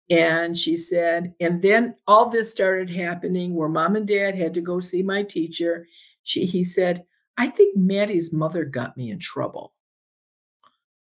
And 0.09 0.57
she 0.57 0.75
said, 0.75 1.33
and 1.39 1.61
then 1.61 1.95
all 2.07 2.29
this 2.29 2.49
started 2.49 2.89
happening 2.89 3.53
where 3.53 3.69
mom 3.69 3.95
and 3.95 4.07
dad 4.07 4.35
had 4.35 4.53
to 4.55 4.61
go 4.61 4.79
see 4.79 5.03
my 5.03 5.21
teacher. 5.23 5.87
She, 6.23 6.45
he 6.45 6.63
said, 6.63 7.05
I 7.37 7.47
think 7.47 7.77
Maddie's 7.77 8.33
mother 8.33 8.65
got 8.65 8.97
me 8.97 9.11
in 9.11 9.19
trouble. 9.19 9.73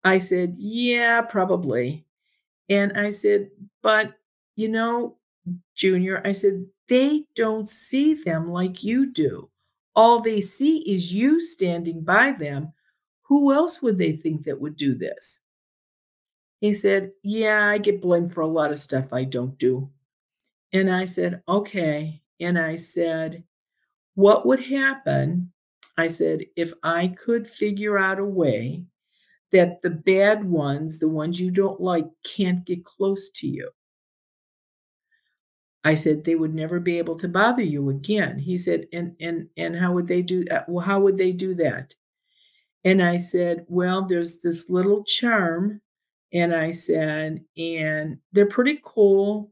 I 0.04 0.18
said, 0.18 0.54
Yeah, 0.56 1.22
probably. 1.22 2.04
And 2.68 2.92
I 2.98 3.10
said, 3.10 3.50
But, 3.82 4.14
you 4.56 4.68
know, 4.68 5.16
Junior, 5.74 6.22
I 6.24 6.32
said, 6.32 6.66
they 6.88 7.24
don't 7.34 7.68
see 7.68 8.14
them 8.14 8.50
like 8.50 8.84
you 8.84 9.12
do. 9.12 9.50
All 9.94 10.20
they 10.20 10.40
see 10.40 10.78
is 10.78 11.14
you 11.14 11.40
standing 11.40 12.02
by 12.02 12.32
them. 12.32 12.72
Who 13.22 13.52
else 13.52 13.82
would 13.82 13.98
they 13.98 14.12
think 14.12 14.44
that 14.44 14.60
would 14.60 14.76
do 14.76 14.94
this? 14.94 15.42
He 16.60 16.72
said, 16.72 17.12
Yeah, 17.22 17.68
I 17.68 17.78
get 17.78 18.02
blamed 18.02 18.32
for 18.32 18.40
a 18.40 18.46
lot 18.46 18.70
of 18.70 18.78
stuff 18.78 19.12
I 19.12 19.24
don't 19.24 19.58
do. 19.58 19.90
And 20.72 20.90
I 20.90 21.04
said, 21.04 21.42
Okay. 21.48 22.22
And 22.40 22.58
I 22.58 22.76
said, 22.76 23.44
What 24.14 24.46
would 24.46 24.60
happen 24.60 25.52
I 25.96 26.08
said, 26.08 26.46
if 26.56 26.72
I 26.82 27.08
could 27.08 27.48
figure 27.48 27.98
out 27.98 28.18
a 28.18 28.24
way 28.24 28.84
that 29.52 29.80
the 29.82 29.90
bad 29.90 30.44
ones, 30.44 30.98
the 30.98 31.08
ones 31.08 31.40
you 31.40 31.50
don't 31.50 31.80
like, 31.80 32.06
can't 32.24 32.64
get 32.64 32.84
close 32.84 33.30
to 33.30 33.46
you. 33.46 33.70
I 35.84 35.94
said 35.94 36.24
they 36.24 36.34
would 36.34 36.54
never 36.54 36.80
be 36.80 36.98
able 36.98 37.16
to 37.16 37.28
bother 37.28 37.62
you 37.62 37.88
again. 37.90 38.38
He 38.40 38.58
said, 38.58 38.88
and 38.92 39.14
and 39.20 39.48
and 39.56 39.76
how 39.76 39.92
would 39.92 40.08
they 40.08 40.20
do 40.20 40.44
that? 40.46 40.62
Uh, 40.62 40.64
well, 40.68 40.84
how 40.84 41.00
would 41.00 41.16
they 41.16 41.32
do 41.32 41.54
that? 41.56 41.94
And 42.84 43.02
I 43.02 43.16
said, 43.16 43.64
well, 43.68 44.02
there's 44.02 44.40
this 44.40 44.68
little 44.68 45.04
charm. 45.04 45.80
And 46.36 46.54
I 46.54 46.70
said, 46.70 47.42
and 47.56 48.18
they're 48.32 48.44
pretty 48.44 48.78
cool. 48.84 49.50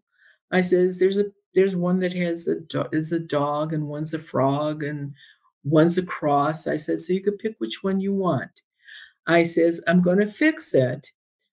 I 0.53 0.61
says, 0.61 0.99
there's 0.99 1.17
a 1.17 1.25
there's 1.55 1.75
one 1.75 1.99
that 2.01 2.13
has 2.13 2.47
a 2.47 2.59
is 2.93 3.11
a 3.11 3.19
dog 3.19 3.73
and 3.73 3.89
one's 3.89 4.13
a 4.13 4.19
frog 4.19 4.83
and 4.83 5.15
one's 5.65 5.97
a 5.97 6.03
cross. 6.03 6.67
I 6.67 6.77
said, 6.77 7.01
so 7.01 7.15
you 7.15 7.23
could 7.23 7.39
pick 7.39 7.55
which 7.57 7.83
one 7.83 8.01
you 8.01 8.13
want. 8.13 8.61
I 9.27 9.45
says, 9.45 9.81
I'm 9.87 10.03
going 10.03 10.19
to 10.19 10.27
fix 10.27 10.75
it 10.75 11.11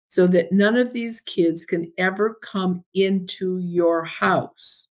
so 0.09 0.27
that 0.27 0.51
none 0.51 0.75
of 0.75 0.91
these 0.91 1.21
kids 1.21 1.63
can 1.63 1.93
ever 1.97 2.33
come 2.41 2.83
into 2.93 3.59
your 3.59 4.03
house. 4.03 4.89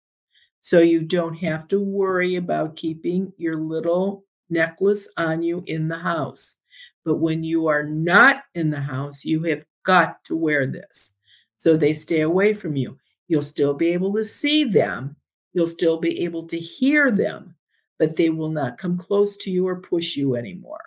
So 0.61 0.81
you 0.81 1.01
don't 1.01 1.37
have 1.37 1.67
to 1.69 1.81
worry 1.81 2.37
about 2.37 2.77
keeping 2.77 3.33
your 3.39 3.57
little 3.57 4.25
necklace 4.51 5.09
on 5.17 5.43
you 5.43 5.65
in 5.67 5.89
the 5.89 5.97
house. 5.97 6.59
But 7.07 7.17
when 7.17 7.43
you 7.43 7.69
are 7.69 7.85
not 7.85 8.43
in 8.55 8.69
the 8.69 8.81
house, 8.81 9.25
you 9.25 9.45
have 9.45 9.65
got 9.87 10.23
to 10.25 10.37
wear 10.37 10.67
this. 10.67 11.15
So 11.57 11.77
they 11.77 11.95
stay 11.95 12.21
away 12.21 12.53
from 12.53 12.77
you. 12.77 12.99
You'll 13.29 13.43
still 13.43 13.73
be 13.73 13.89
able 13.89 14.13
to 14.15 14.25
see 14.25 14.65
them. 14.65 15.17
You'll 15.55 15.67
still 15.67 15.97
be 15.99 16.25
able 16.25 16.47
to 16.49 16.59
hear 16.59 17.11
them, 17.11 17.55
but 17.99 18.17
they 18.17 18.29
will 18.29 18.51
not 18.51 18.77
come 18.77 18.99
close 18.99 19.39
to 19.39 19.51
you 19.51 19.67
or 19.67 19.81
push 19.81 20.17
you 20.17 20.37
anymore. 20.37 20.85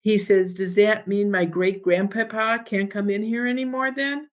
He 0.00 0.18
says, 0.18 0.54
Does 0.54 0.74
that 0.74 1.06
mean 1.06 1.30
my 1.30 1.44
great 1.44 1.82
grandpapa 1.82 2.64
can't 2.66 2.90
come 2.90 3.10
in 3.10 3.22
here 3.22 3.46
anymore 3.46 3.92
then? 3.92 4.28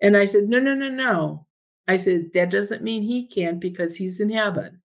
And 0.00 0.16
I 0.16 0.24
said, 0.24 0.48
No, 0.48 0.58
no, 0.58 0.74
no, 0.74 0.88
no. 0.88 1.46
I 1.86 1.96
said, 1.96 2.32
that 2.32 2.50
doesn't 2.50 2.82
mean 2.82 3.02
he 3.02 3.26
can't 3.26 3.60
because 3.60 3.96
he's 3.96 4.20
in 4.20 4.30
heaven. 4.30 4.80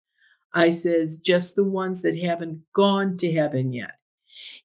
I 0.52 0.70
says, 0.70 1.18
just 1.18 1.54
the 1.54 1.64
ones 1.64 2.02
that 2.02 2.18
haven't 2.18 2.62
gone 2.72 3.16
to 3.18 3.32
heaven 3.32 3.72
yet. 3.72 3.95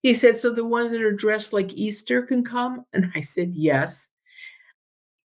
He 0.02 0.14
said, 0.14 0.38
so 0.38 0.52
the 0.52 0.66
ones 0.66 0.92
that 0.92 1.02
are 1.02 1.12
dressed 1.12 1.54
like 1.54 1.74
Easter 1.74 2.22
can 2.24 2.44
come? 2.44 2.86
And 2.94 3.12
I 3.16 3.22
said, 3.22 3.54
yes. 3.56 4.12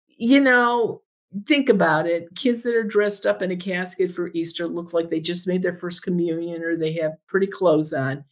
You 0.08 0.42
know, 0.42 1.02
think 1.48 1.70
about 1.70 2.08
it. 2.08 2.34
Kids 2.36 2.64
that 2.64 2.76
are 2.76 2.84
dressed 2.84 3.26
up 3.26 3.42
in 3.42 3.52
a 3.52 3.56
casket 3.56 4.12
for 4.12 4.30
Easter 4.34 4.68
look 4.68 4.94
like 4.94 5.10
they 5.10 5.20
just 5.20 5.48
made 5.48 5.64
their 5.64 5.74
first 5.74 6.04
communion 6.04 6.64
or 6.64 6.76
they 6.76 6.94
have 6.94 7.14
pretty 7.28 7.48
clothes 7.48 7.94
on. 7.94 8.24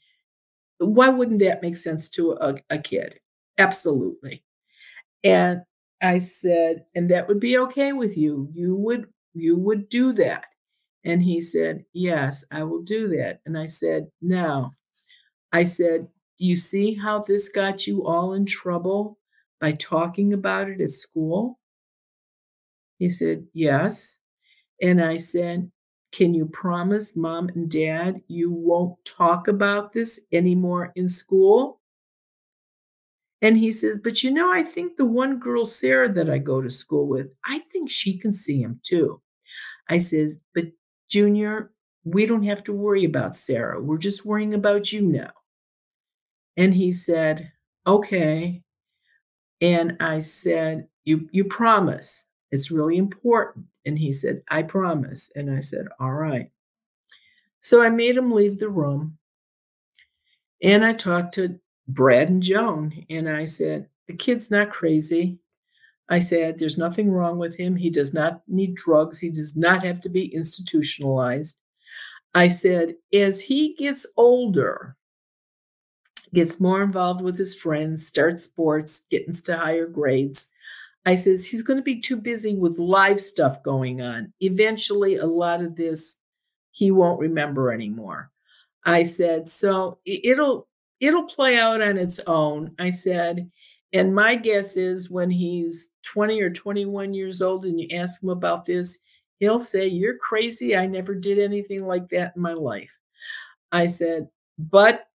Why 0.79 1.09
wouldn't 1.09 1.39
that 1.39 1.61
make 1.61 1.75
sense 1.75 2.09
to 2.11 2.33
a, 2.33 2.55
a 2.69 2.77
kid? 2.79 3.19
Absolutely. 3.57 4.43
And 5.23 5.61
I 6.01 6.17
said, 6.17 6.85
and 6.95 7.09
that 7.11 7.27
would 7.27 7.39
be 7.39 7.57
okay 7.59 7.93
with 7.93 8.17
you. 8.17 8.49
You 8.53 8.75
would 8.75 9.07
you 9.33 9.57
would 9.57 9.89
do 9.89 10.13
that. 10.13 10.45
And 11.03 11.21
he 11.21 11.41
said, 11.41 11.85
Yes, 11.93 12.43
I 12.51 12.63
will 12.63 12.81
do 12.81 13.07
that. 13.17 13.41
And 13.45 13.57
I 13.57 13.65
said, 13.67 14.07
Now, 14.21 14.71
I 15.51 15.63
said, 15.65 16.07
Do 16.39 16.45
you 16.45 16.55
see 16.55 16.95
how 16.95 17.19
this 17.19 17.49
got 17.49 17.87
you 17.87 18.05
all 18.05 18.33
in 18.33 18.45
trouble 18.45 19.17
by 19.59 19.73
talking 19.73 20.33
about 20.33 20.69
it 20.69 20.81
at 20.81 20.91
school? 20.91 21.59
He 22.99 23.09
said, 23.09 23.47
Yes. 23.53 24.19
And 24.81 25.01
I 25.03 25.17
said, 25.17 25.71
Can 26.11 26.33
you 26.33 26.45
promise 26.45 27.15
mom 27.15 27.49
and 27.49 27.69
dad 27.69 28.21
you 28.27 28.51
won't 28.51 29.03
talk 29.05 29.47
about 29.47 29.93
this 29.93 30.19
anymore 30.31 30.91
in 30.95 31.09
school? 31.09 31.79
And 33.41 33.57
he 33.57 33.71
says, 33.71 33.99
But 34.03 34.23
you 34.23 34.31
know, 34.31 34.51
I 34.51 34.63
think 34.63 34.97
the 34.97 35.05
one 35.05 35.39
girl, 35.39 35.65
Sarah, 35.65 36.11
that 36.13 36.29
I 36.29 36.37
go 36.37 36.61
to 36.61 36.69
school 36.69 37.07
with, 37.07 37.27
I 37.45 37.59
think 37.71 37.89
she 37.89 38.17
can 38.17 38.31
see 38.31 38.61
him 38.61 38.79
too. 38.83 39.21
I 39.89 39.97
says, 39.97 40.37
But 40.53 40.67
Junior, 41.09 41.71
we 42.03 42.25
don't 42.25 42.43
have 42.43 42.63
to 42.65 42.73
worry 42.73 43.05
about 43.05 43.35
Sarah. 43.35 43.81
We're 43.81 43.97
just 43.97 44.25
worrying 44.25 44.53
about 44.53 44.91
you 44.93 45.01
now. 45.01 45.31
And 46.61 46.75
he 46.75 46.91
said, 46.91 47.51
Okay. 47.87 48.61
And 49.61 49.97
I 49.99 50.19
said, 50.19 50.87
You 51.05 51.27
you 51.31 51.45
promise. 51.45 52.25
It's 52.51 52.69
really 52.69 52.97
important. 52.97 53.65
And 53.83 53.97
he 53.97 54.13
said, 54.13 54.43
I 54.47 54.61
promise. 54.61 55.31
And 55.35 55.49
I 55.49 55.61
said, 55.61 55.87
All 55.99 56.13
right. 56.13 56.51
So 57.61 57.81
I 57.81 57.89
made 57.89 58.15
him 58.15 58.31
leave 58.31 58.59
the 58.59 58.69
room. 58.69 59.17
And 60.61 60.85
I 60.85 60.93
talked 60.93 61.33
to 61.35 61.59
Brad 61.87 62.29
and 62.29 62.43
Joan. 62.43 63.05
And 63.09 63.27
I 63.27 63.45
said, 63.45 63.87
The 64.07 64.13
kid's 64.15 64.51
not 64.51 64.69
crazy. 64.69 65.39
I 66.09 66.19
said, 66.19 66.59
There's 66.59 66.77
nothing 66.77 67.09
wrong 67.09 67.39
with 67.39 67.57
him. 67.57 67.75
He 67.75 67.89
does 67.89 68.13
not 68.13 68.43
need 68.47 68.75
drugs. 68.75 69.19
He 69.19 69.31
does 69.31 69.55
not 69.55 69.83
have 69.83 69.99
to 70.01 70.09
be 70.09 70.31
institutionalized. 70.31 71.57
I 72.35 72.49
said, 72.49 72.97
As 73.11 73.41
he 73.41 73.73
gets 73.73 74.05
older, 74.15 74.95
gets 76.33 76.59
more 76.59 76.81
involved 76.81 77.21
with 77.21 77.37
his 77.37 77.55
friends, 77.55 78.05
starts 78.05 78.43
sports, 78.43 79.03
gets 79.09 79.41
to 79.43 79.57
higher 79.57 79.87
grades, 79.87 80.51
I 81.05 81.15
says 81.15 81.47
he's 81.47 81.63
going 81.63 81.77
to 81.77 81.83
be 81.83 81.99
too 81.99 82.17
busy 82.17 82.55
with 82.55 82.77
live 82.77 83.19
stuff 83.19 83.63
going 83.63 84.01
on. 84.01 84.33
Eventually, 84.39 85.17
a 85.17 85.25
lot 85.25 85.61
of 85.61 85.75
this 85.75 86.19
he 86.71 86.91
won't 86.91 87.19
remember 87.19 87.71
anymore. 87.71 88.31
I 88.85 89.03
said, 89.03 89.49
so 89.49 89.99
it'll 90.05 90.67
it'll 90.99 91.23
play 91.23 91.57
out 91.57 91.81
on 91.81 91.97
its 91.97 92.19
own. 92.27 92.75
I 92.79 92.91
said, 92.91 93.49
and 93.93 94.15
my 94.15 94.35
guess 94.35 94.77
is 94.77 95.09
when 95.09 95.29
he's 95.29 95.91
20 96.03 96.39
or 96.41 96.49
21 96.49 97.13
years 97.13 97.41
old 97.41 97.65
and 97.65 97.79
you 97.79 97.97
ask 97.97 98.21
him 98.21 98.29
about 98.29 98.65
this, 98.65 98.99
he'll 99.39 99.59
say, 99.59 99.87
You're 99.87 100.17
crazy. 100.17 100.75
I 100.77 100.85
never 100.85 101.15
did 101.15 101.39
anything 101.39 101.85
like 101.85 102.09
that 102.09 102.33
in 102.35 102.41
my 102.41 102.53
life. 102.53 102.97
I 103.71 103.87
said, 103.87 104.29
But 104.57 105.07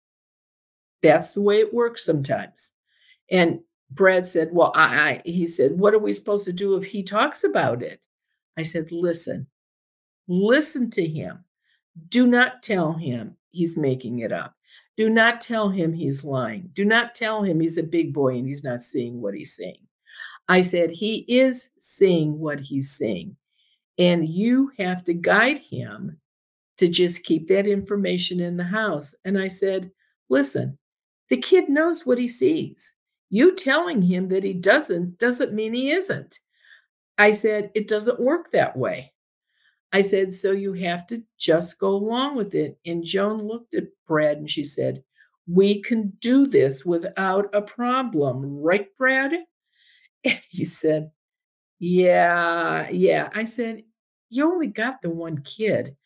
that's 1.03 1.33
the 1.33 1.41
way 1.41 1.59
it 1.59 1.75
works 1.75 2.05
sometimes. 2.05 2.73
And 3.31 3.61
Brad 3.91 4.27
said, 4.27 4.51
Well, 4.53 4.73
I, 4.75 5.11
I, 5.11 5.23
he 5.25 5.47
said, 5.47 5.79
What 5.79 5.95
are 5.95 5.99
we 5.99 6.13
supposed 6.13 6.45
to 6.47 6.53
do 6.53 6.77
if 6.77 6.85
he 6.85 7.03
talks 7.03 7.45
about 7.45 7.83
it? 7.83 8.01
I 8.57 8.63
said, 8.63 8.91
Listen, 8.91 9.47
listen 10.29 10.91
to 10.93 11.07
him. 11.07 11.45
Do 12.09 12.27
not 12.27 12.63
tell 12.63 12.95
him 12.95 13.37
he's 13.51 13.77
making 13.77 14.19
it 14.19 14.33
up. 14.33 14.55
Do 14.97 15.11
not 15.11 15.41
tell 15.41 15.71
him 15.71 15.93
he's 15.93 16.25
lying. 16.25 16.71
Do 16.73 16.85
not 16.85 17.15
tell 17.15 17.43
him 17.43 17.61
he's 17.61 17.79
a 17.79 17.83
big 17.83 18.13
boy 18.13 18.37
and 18.37 18.47
he's 18.47 18.65
not 18.65 18.83
seeing 18.83 19.21
what 19.21 19.35
he's 19.35 19.55
seeing. 19.55 19.87
I 20.49 20.63
said, 20.63 20.91
He 20.91 21.25
is 21.29 21.71
seeing 21.81 22.39
what 22.39 22.61
he's 22.61 22.91
seeing. 22.91 23.37
And 23.99 24.29
you 24.29 24.73
have 24.79 25.05
to 25.05 25.15
guide 25.15 25.59
him 25.59 26.19
to 26.79 26.89
just 26.89 27.25
keep 27.25 27.49
that 27.49 27.67
information 27.67 28.41
in 28.41 28.57
the 28.57 28.65
house. 28.65 29.15
And 29.25 29.39
I 29.39 29.49
said, 29.49 29.91
Listen, 30.29 30.79
the 31.31 31.37
kid 31.37 31.69
knows 31.69 32.07
what 32.07 32.19
he 32.19 32.29
sees. 32.29 32.95
You 33.31 33.55
telling 33.55 34.03
him 34.03 34.29
that 34.29 34.45
he 34.45 34.55
doesn't 34.55 35.19
doesn't 35.19 35.53
mean 35.53 35.75
he 35.75 35.91
isn't. 35.91 36.41
I 37.19 37.33
said, 37.33 37.71
It 37.75 37.89
doesn't 37.89 38.21
work 38.21 38.53
that 38.53 38.77
way. 38.77 39.13
I 39.93 40.03
said, 40.03 40.35
So 40.35 40.53
you 40.53 40.75
have 40.75 41.07
to 41.09 41.23
just 41.39 41.79
go 41.79 41.89
along 41.91 42.37
with 42.37 42.55
it. 42.55 42.79
And 42.87 43.03
Joan 43.05 43.43
looked 43.43 43.75
at 43.75 43.85
Brad 44.07 44.39
and 44.39 44.51
she 44.51 44.65
said, 44.65 45.03
We 45.47 45.83
can 45.83 46.13
do 46.21 46.47
this 46.47 46.85
without 46.85 47.55
a 47.55 47.63
problem, 47.63 48.59
right, 48.61 48.89
Brad? 48.99 49.33
And 50.25 50.41
he 50.51 50.65
said, 50.65 51.11
Yeah, 51.79 52.89
yeah. 52.91 53.31
I 53.35 53.45
said, 53.45 53.85
You 54.31 54.53
only 54.53 54.69
got 54.69 55.03
the 55.03 55.11
one 55.11 55.39
kid. 55.43 55.97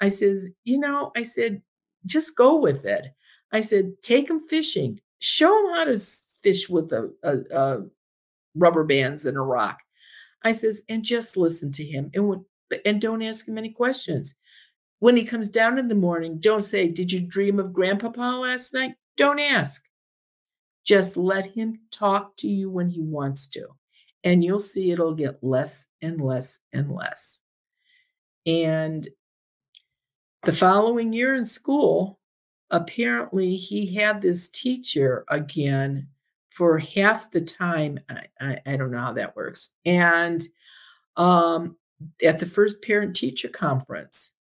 I 0.00 0.08
says, 0.08 0.46
You 0.64 0.78
know, 0.78 1.12
I 1.16 1.22
said, 1.22 1.62
just 2.06 2.36
go 2.36 2.56
with 2.56 2.84
it. 2.86 3.06
I 3.52 3.60
said, 3.60 3.94
Take 4.02 4.30
him 4.30 4.40
fishing, 4.40 5.00
show 5.18 5.66
him 5.66 5.74
how 5.74 5.84
to 5.84 5.98
fish 6.42 6.68
with 6.68 6.92
a, 6.92 7.12
a, 7.22 7.38
a 7.56 7.86
rubber 8.54 8.84
bands 8.84 9.26
and 9.26 9.36
a 9.36 9.40
rock. 9.40 9.80
I 10.42 10.52
says, 10.52 10.82
and 10.88 11.04
just 11.04 11.36
listen 11.36 11.70
to 11.72 11.84
him 11.84 12.10
and 12.14 12.44
and 12.84 13.00
don't 13.00 13.22
ask 13.22 13.48
him 13.48 13.58
any 13.58 13.70
questions. 13.70 14.34
When 15.00 15.16
he 15.16 15.24
comes 15.24 15.48
down 15.48 15.78
in 15.78 15.88
the 15.88 15.94
morning, 15.94 16.38
don't 16.38 16.64
say, 16.64 16.88
Did 16.88 17.10
you 17.10 17.20
dream 17.20 17.58
of 17.58 17.72
Grandpapa 17.72 18.20
last 18.20 18.72
night? 18.74 18.92
Don't 19.16 19.40
ask. 19.40 19.84
Just 20.84 21.16
let 21.16 21.46
him 21.46 21.80
talk 21.90 22.36
to 22.38 22.48
you 22.48 22.70
when 22.70 22.90
he 22.90 23.00
wants 23.00 23.48
to. 23.50 23.68
And 24.22 24.44
you'll 24.44 24.60
see 24.60 24.90
it'll 24.90 25.14
get 25.14 25.42
less 25.42 25.86
and 26.02 26.20
less 26.20 26.58
and 26.72 26.92
less. 26.92 27.40
And 28.46 29.08
the 30.42 30.52
following 30.52 31.12
year 31.12 31.34
in 31.34 31.44
school, 31.44 32.19
apparently 32.70 33.56
he 33.56 33.94
had 33.94 34.22
this 34.22 34.48
teacher 34.48 35.24
again 35.28 36.08
for 36.50 36.78
half 36.78 37.30
the 37.30 37.40
time. 37.40 37.98
I, 38.08 38.24
I, 38.40 38.58
I 38.66 38.76
don't 38.76 38.90
know 38.90 38.98
how 38.98 39.12
that 39.14 39.36
works. 39.36 39.74
And 39.84 40.42
um, 41.16 41.76
at 42.22 42.38
the 42.38 42.46
first 42.46 42.82
parent 42.82 43.16
teacher 43.16 43.48
conference, 43.48 44.34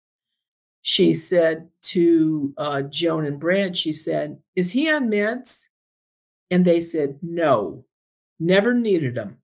she 0.82 1.13
said 1.13 1.70
to 1.84 2.54
uh, 2.58 2.82
Joan 2.84 3.26
and 3.26 3.39
Brad, 3.39 3.78
she 3.78 3.94
said, 3.94 4.39
Is 4.56 4.72
he 4.72 4.89
on 4.89 5.10
meds? 5.10 5.68
And 6.52 6.65
they 6.65 6.80
said, 6.80 7.20
No, 7.22 7.86
never 8.39 8.74
needed 8.74 9.15
them. 9.15 9.38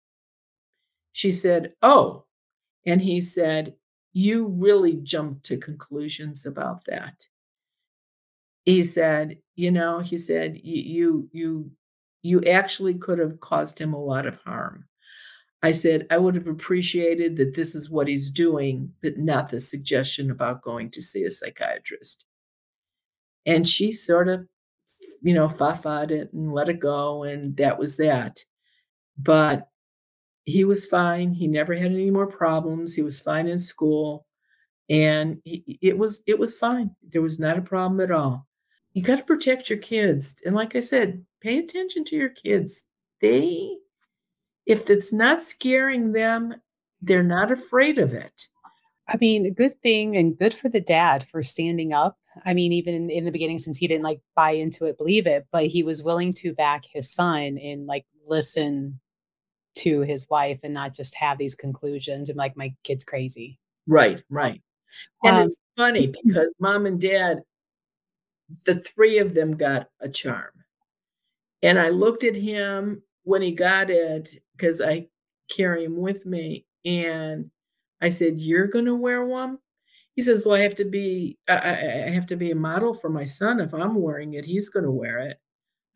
She 1.12 1.32
said, 1.32 1.74
Oh. 1.82 2.24
And 2.86 3.02
he 3.02 3.20
said, 3.20 3.76
You 4.14 4.48
really 4.48 4.94
jumped 4.94 5.46
to 5.48 5.58
conclusions 5.58 6.46
about 6.46 6.86
that. 6.86 7.28
He 8.66 8.84
said, 8.84 9.38
You 9.56 9.72
know, 9.72 10.00
he 10.00 10.18
said, 10.18 10.60
You, 10.64 11.30
you, 11.32 11.72
you 12.24 12.42
actually 12.44 12.96
could 12.96 13.20
have 13.20 13.40
caused 13.40 13.80
him 13.80 13.94
a 13.94 14.04
lot 14.04 14.26
of 14.26 14.42
harm. 14.42 14.86
I 15.64 15.72
said, 15.72 16.06
I 16.12 16.18
would 16.20 16.36
have 16.36 16.48
appreciated 16.48 17.38
that 17.38 17.56
this 17.56 17.74
is 17.74 17.90
what 17.90 18.08
he's 18.08 18.30
doing, 18.30 18.92
but 19.02 19.18
not 19.18 19.50
the 19.50 19.60
suggestion 19.60 20.30
about 20.30 20.62
going 20.62 20.92
to 20.92 21.02
see 21.02 21.24
a 21.24 21.32
psychiatrist. 21.32 22.26
And 23.46 23.68
she 23.68 23.92
sort 23.92 24.28
of, 24.28 24.48
you 25.22 25.34
know, 25.34 25.50
fa 25.50 25.80
it 26.10 26.34
and 26.34 26.54
let 26.54 26.70
it 26.70 26.80
go. 26.80 27.24
And 27.24 27.58
that 27.58 27.80
was 27.80 27.98
that. 27.98 28.40
But 29.18 29.70
he 30.46 30.64
was 30.64 30.86
fine. 30.86 31.34
He 31.34 31.48
never 31.48 31.76
had 31.76 31.92
any 31.92 32.12
more 32.12 32.28
problems. 32.28 32.96
He 32.96 33.02
was 33.02 33.22
fine 33.22 33.48
in 33.48 33.60
school. 33.60 34.26
And 34.90 35.42
he, 35.44 35.80
it 35.82 35.98
was 35.98 36.24
it 36.28 36.40
was 36.40 36.58
fine. 36.58 36.96
There 37.08 37.22
was 37.22 37.40
not 37.40 37.58
a 37.58 37.62
problem 37.62 38.02
at 38.02 38.12
all. 38.12 38.48
You 38.96 39.04
got 39.04 39.18
to 39.18 39.24
protect 39.24 39.70
your 39.70 39.78
kids. 39.78 40.38
And 40.46 40.56
like 40.56 40.74
I 40.74 40.80
said, 40.80 41.26
pay 41.42 41.58
attention 41.58 42.06
to 42.06 42.16
your 42.16 42.30
kids. 42.30 42.86
They, 43.22 43.76
if 44.66 44.90
it's 44.90 45.12
not 45.12 45.42
scaring 45.42 46.14
them, 46.14 46.56
they're 47.02 47.22
not 47.22 47.52
afraid 47.52 47.98
of 47.98 48.14
it. 48.14 48.48
I 49.10 49.18
mean, 49.18 49.46
a 49.46 49.52
good 49.52 49.74
thing 49.84 50.16
and 50.16 50.38
good 50.38 50.54
for 50.54 50.70
the 50.70 50.80
dad 50.80 51.28
for 51.30 51.44
standing 51.44 51.92
up. 51.94 52.18
I 52.46 52.54
mean, 52.54 52.72
even 52.72 52.96
in, 52.96 53.10
in, 53.10 53.26
the 53.26 53.32
beginning, 53.32 53.60
since 53.60 53.78
he 53.78 53.86
didn't 53.86 54.04
like 54.04 54.22
buy 54.34 54.52
into 54.52 54.86
it, 54.86 54.98
believe 54.98 55.28
it, 55.28 55.46
but 55.52 55.68
he 55.68 55.84
was 55.84 56.02
willing 56.02 56.32
to 56.36 56.54
back 56.54 56.86
his 56.86 57.12
son 57.12 57.58
and 57.58 57.86
like 57.86 58.06
listen 58.26 59.02
to 59.76 60.02
his 60.02 60.26
wife 60.30 60.60
and 60.64 60.74
not 60.74 60.94
just 60.94 61.16
have 61.16 61.38
these 61.38 61.54
conclusions 61.54 62.30
and 62.30 62.38
like 62.38 62.56
my 62.56 62.74
kid's 62.84 63.04
crazy. 63.04 63.60
Right, 63.88 64.24
right. 64.30 64.62
And 65.24 65.36
um, 65.36 65.44
it's 65.44 65.60
funny 65.76 66.08
because 66.08 66.54
mom 66.60 66.86
and 66.86 67.00
dad, 67.00 67.42
the 68.66 68.80
three 68.80 69.18
of 69.18 69.34
them 69.34 69.58
got 69.58 69.90
a 70.00 70.10
charm. 70.10 70.52
And 71.62 71.80
I 71.80 71.90
looked 71.90 72.24
at 72.24 72.36
him 72.36 73.02
when 73.24 73.42
he 73.42 73.52
got 73.52 73.90
it 73.90 74.30
because 74.56 74.82
I 74.82 75.08
carry 75.50 75.86
him 75.86 75.98
with 75.98 76.26
me. 76.26 76.66
And 76.84 77.50
I 78.02 78.10
said, 78.10 78.40
You're 78.40 78.68
going 78.68 78.86
to 78.86 78.96
wear 78.96 79.26
one? 79.26 79.60
He 80.16 80.22
says, 80.22 80.46
Well, 80.46 80.56
I 80.56 80.62
have 80.62 80.76
to 80.76 80.86
be, 80.86 81.38
I, 81.48 81.56
I 81.56 82.10
have 82.10 82.28
to 82.28 82.36
be 82.36 82.52
a 82.52 82.56
model 82.56 82.94
for 82.94 83.10
my 83.10 83.24
son. 83.24 83.60
If 83.60 83.74
I'm 83.74 83.96
wearing 83.96 84.34
it, 84.34 84.46
he's 84.46 84.70
going 84.70 84.86
to 84.86 84.92
wear 84.92 85.20
it. 85.20 85.38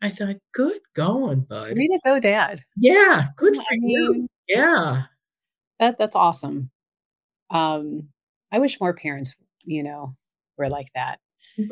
I 0.02 0.10
thought, 0.10 0.36
good 0.54 0.80
going, 0.96 1.40
bud. 1.42 1.76
Way 1.76 1.86
to 1.86 2.00
go, 2.04 2.18
dad. 2.20 2.64
Yeah, 2.76 3.26
good 3.36 3.54
for 3.54 3.62
I 3.70 3.76
mean, 3.76 3.90
you. 3.90 4.28
Yeah. 4.48 5.02
That 5.78 5.98
that's 5.98 6.16
awesome. 6.16 6.70
Um, 7.50 8.08
I 8.50 8.58
wish 8.58 8.80
more 8.80 8.94
parents, 8.94 9.34
you 9.64 9.82
know, 9.82 10.16
were 10.56 10.68
like 10.68 10.88
that. 10.94 11.18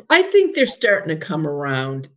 I 0.09 0.21
think 0.21 0.55
they're 0.55 0.65
starting 0.65 1.09
to 1.09 1.25
come 1.25 1.47
around 1.47 2.09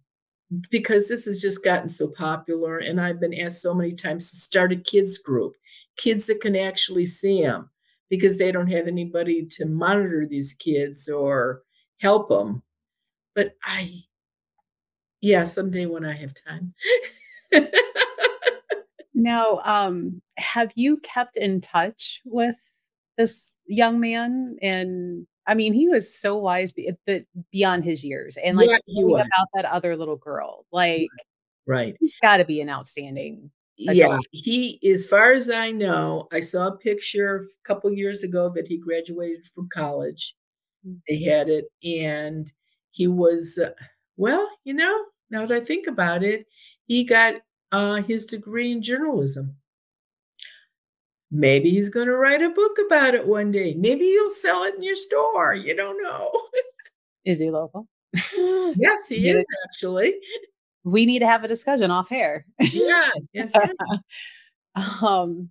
because 0.71 1.09
this 1.09 1.25
has 1.25 1.41
just 1.41 1.65
gotten 1.65 1.89
so 1.89 2.09
popular. 2.09 2.79
And 2.79 3.01
I've 3.01 3.21
been 3.21 3.35
asked 3.35 3.63
so 3.63 3.75
many 3.75 3.93
times 3.93 4.31
to 4.31 4.37
start 4.37 4.73
a 4.73 4.77
kids 4.77 5.19
group, 5.19 5.55
kids 5.97 6.27
that 6.27 6.41
can 6.41 6.57
actually 6.57 7.07
see 7.07 7.43
them 7.43 7.71
because 8.11 8.39
they 8.39 8.53
don't 8.53 8.71
have 8.71 8.87
anybody 8.87 9.47
to 9.47 9.65
monitor 9.65 10.27
these 10.27 10.55
kids 10.55 11.09
or 11.09 11.63
help 11.99 12.29
them. 12.29 12.63
But 13.35 13.55
I, 13.65 14.05
yeah, 15.21 15.45
someday 15.45 15.87
when 15.87 16.05
I 16.05 16.15
have 16.17 16.35
time. 16.35 16.75
now, 19.15 19.61
um, 19.65 20.21
have 20.37 20.73
you 20.75 20.99
kept 20.99 21.37
in 21.37 21.61
touch 21.63 22.21
with 22.27 22.59
this 23.17 23.57
young 23.67 23.99
man? 23.99 24.57
And 24.61 25.27
I 25.47 25.55
mean, 25.55 25.73
he 25.73 25.89
was 25.89 26.15
so 26.15 26.37
wise, 26.37 26.73
but 26.73 27.23
beyond 27.51 27.85
his 27.85 28.05
years, 28.05 28.37
and 28.37 28.57
like 28.57 28.71
yeah, 28.87 29.05
about 29.05 29.49
that 29.55 29.65
other 29.65 29.97
little 29.97 30.17
girl, 30.17 30.67
like, 30.73 31.09
right, 31.67 31.97
he's 31.99 32.17
got 32.23 32.37
to 32.39 32.45
be 32.45 32.61
an 32.61 32.71
outstanding. 32.71 33.51
Yeah, 33.77 34.19
he, 34.31 34.79
as 34.89 35.07
far 35.07 35.33
as 35.33 35.51
I 35.51 35.71
know, 35.71 36.29
I 36.33 36.41
saw 36.41 36.69
a 36.69 36.77
picture 36.77 37.49
a 37.65 37.67
couple 37.67 37.93
years 37.93 38.23
ago 38.23 38.53
that 38.55 38.69
he 38.69 38.79
graduated 38.79 39.47
from 39.53 39.69
college. 39.73 40.35
Mm. 40.87 41.01
They 41.09 41.23
had 41.25 41.49
it, 41.49 41.65
and 41.83 42.51
he 42.91 43.09
was, 43.09 43.59
uh, 43.63 43.71
well, 44.17 44.49
you 44.65 44.75
know, 44.75 45.05
now 45.31 45.47
that 45.47 45.63
I 45.63 45.65
think 45.65 45.87
about 45.87 46.23
it, 46.23 46.47
he 46.87 47.05
got 47.05 47.37
uh, 47.73 48.03
his 48.03 48.27
degree 48.27 48.71
in 48.71 48.83
journalism. 48.83 49.57
Maybe 51.35 51.71
he's 51.71 51.89
going 51.89 52.09
to 52.09 52.17
write 52.17 52.43
a 52.43 52.51
book 52.51 52.77
about 52.85 53.15
it 53.15 53.27
one 53.27 53.51
day. 53.51 53.73
Maybe 53.73 54.05
you'll 54.05 54.31
sell 54.31 54.65
it 54.65 54.75
in 54.75 54.83
your 54.83 54.95
store. 54.95 55.55
You 55.55 55.75
don't 55.75 56.01
know. 56.03 56.31
is 57.25 57.41
he 57.41 57.51
local? 57.51 57.89
yes, 58.15 59.09
he 59.09 59.31
is 59.31 59.43
actually. 59.67 60.15
We 60.85 61.07
need 61.07 61.21
to 61.21 61.27
have 61.27 61.43
a 61.43 61.49
discussion 61.49 61.91
off 61.91 62.11
hair. 62.11 62.45
yes, 62.61 63.13
yes. 63.33 63.55
um, 64.75 65.51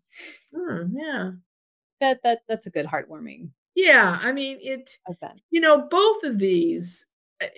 hmm, 0.56 0.96
yeah. 0.96 1.32
That 2.00 2.20
that 2.24 2.41
that's 2.48 2.67
a 2.67 2.72
good 2.72 2.86
heartwarming. 2.86 3.50
Yeah, 3.74 4.20
I 4.22 4.34
mean 4.34 4.60
it. 4.62 5.00
Event. 5.08 5.41
You 5.50 5.62
know, 5.62 5.88
both 5.89 6.24
of 6.24 6.38
these. 6.38 7.08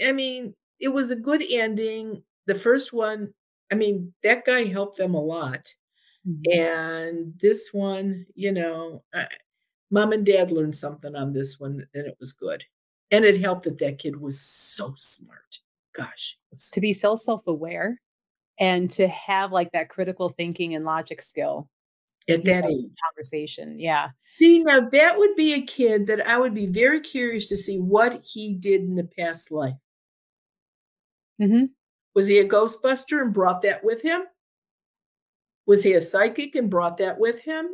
I 0.02 0.14
mean, 0.14 0.54
it 0.80 0.90
was 0.90 1.12
a 1.12 1.18
good 1.18 1.44
ending. 1.50 2.24
The 2.46 2.56
first 2.56 2.94
one, 2.94 3.34
I 3.70 3.76
mean, 3.76 4.14
that 4.24 4.46
guy 4.46 4.64
helped 4.64 4.98
them 4.98 5.14
a 5.14 5.22
lot. 5.22 5.74
Mm-hmm. 6.28 6.60
And 6.60 7.34
this 7.40 7.70
one, 7.74 8.26
you 8.36 8.52
know, 8.52 9.04
I, 9.14 9.28
mom 9.92 10.12
and 10.12 10.26
dad 10.26 10.52
learned 10.52 10.76
something 10.76 11.16
on 11.16 11.34
this 11.34 11.60
one, 11.60 11.86
and 11.94 12.08
it 12.08 12.18
was 12.20 12.34
good. 12.34 12.64
And 13.12 13.26
it 13.26 13.42
helped 13.42 13.66
that 13.66 13.80
that 13.80 14.00
kid 14.00 14.20
was 14.20 14.40
so 14.40 14.94
smart. 14.98 15.60
Gosh. 15.96 16.38
To 16.72 16.82
be 16.82 16.94
so 16.94 17.16
self 17.16 17.46
aware 17.46 18.02
and 18.60 18.90
to 18.92 19.08
have 19.08 19.52
like 19.52 19.72
that 19.74 19.90
critical 19.90 20.30
thinking 20.30 20.76
and 20.76 20.86
logic 20.86 21.22
skill 21.22 21.70
at 22.28 22.44
that 22.46 22.66
age. 22.66 22.92
Conversation. 23.12 23.78
Yeah. 23.78 24.10
See, 24.38 24.60
now 24.60 24.82
that 24.90 25.18
would 25.18 25.36
be 25.36 25.54
a 25.54 25.62
kid 25.62 26.08
that 26.08 26.26
I 26.28 26.38
would 26.38 26.56
be 26.56 26.66
very 26.66 27.02
curious 27.02 27.48
to 27.50 27.58
see 27.58 27.78
what 27.78 28.24
he 28.24 28.54
did 28.54 28.82
in 28.82 28.96
the 28.96 29.10
past 29.18 29.52
life. 29.52 29.76
Mm-hmm. 31.42 31.66
Was 32.16 32.28
he 32.28 32.40
a 32.40 32.48
Ghostbuster 32.48 33.22
and 33.22 33.34
brought 33.34 33.62
that 33.64 33.84
with 33.84 34.02
him? 34.02 34.24
Was 35.66 35.84
he 35.84 35.94
a 35.94 36.02
psychic 36.02 36.56
and 36.56 36.70
brought 36.70 36.98
that 36.98 37.20
with 37.20 37.42
him? 37.42 37.68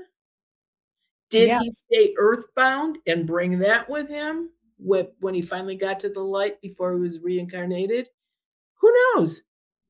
Did 1.30 1.48
yeah. 1.48 1.60
he 1.62 1.72
stay 1.72 2.14
earthbound 2.18 2.98
and 3.06 3.28
bring 3.28 3.60
that 3.60 3.90
with 3.90 4.10
him 4.10 4.50
when 4.78 5.34
he 5.34 5.42
finally 5.42 5.76
got 5.76 6.00
to 6.00 6.10
the 6.10 6.22
light 6.22 6.62
before 6.62 6.94
he 6.94 7.00
was 7.00 7.20
reincarnated? 7.20 8.08
Who 8.82 8.94
knows? 9.16 9.44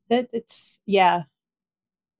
That 0.09 0.29
it's 0.33 0.79
yeah, 0.85 1.23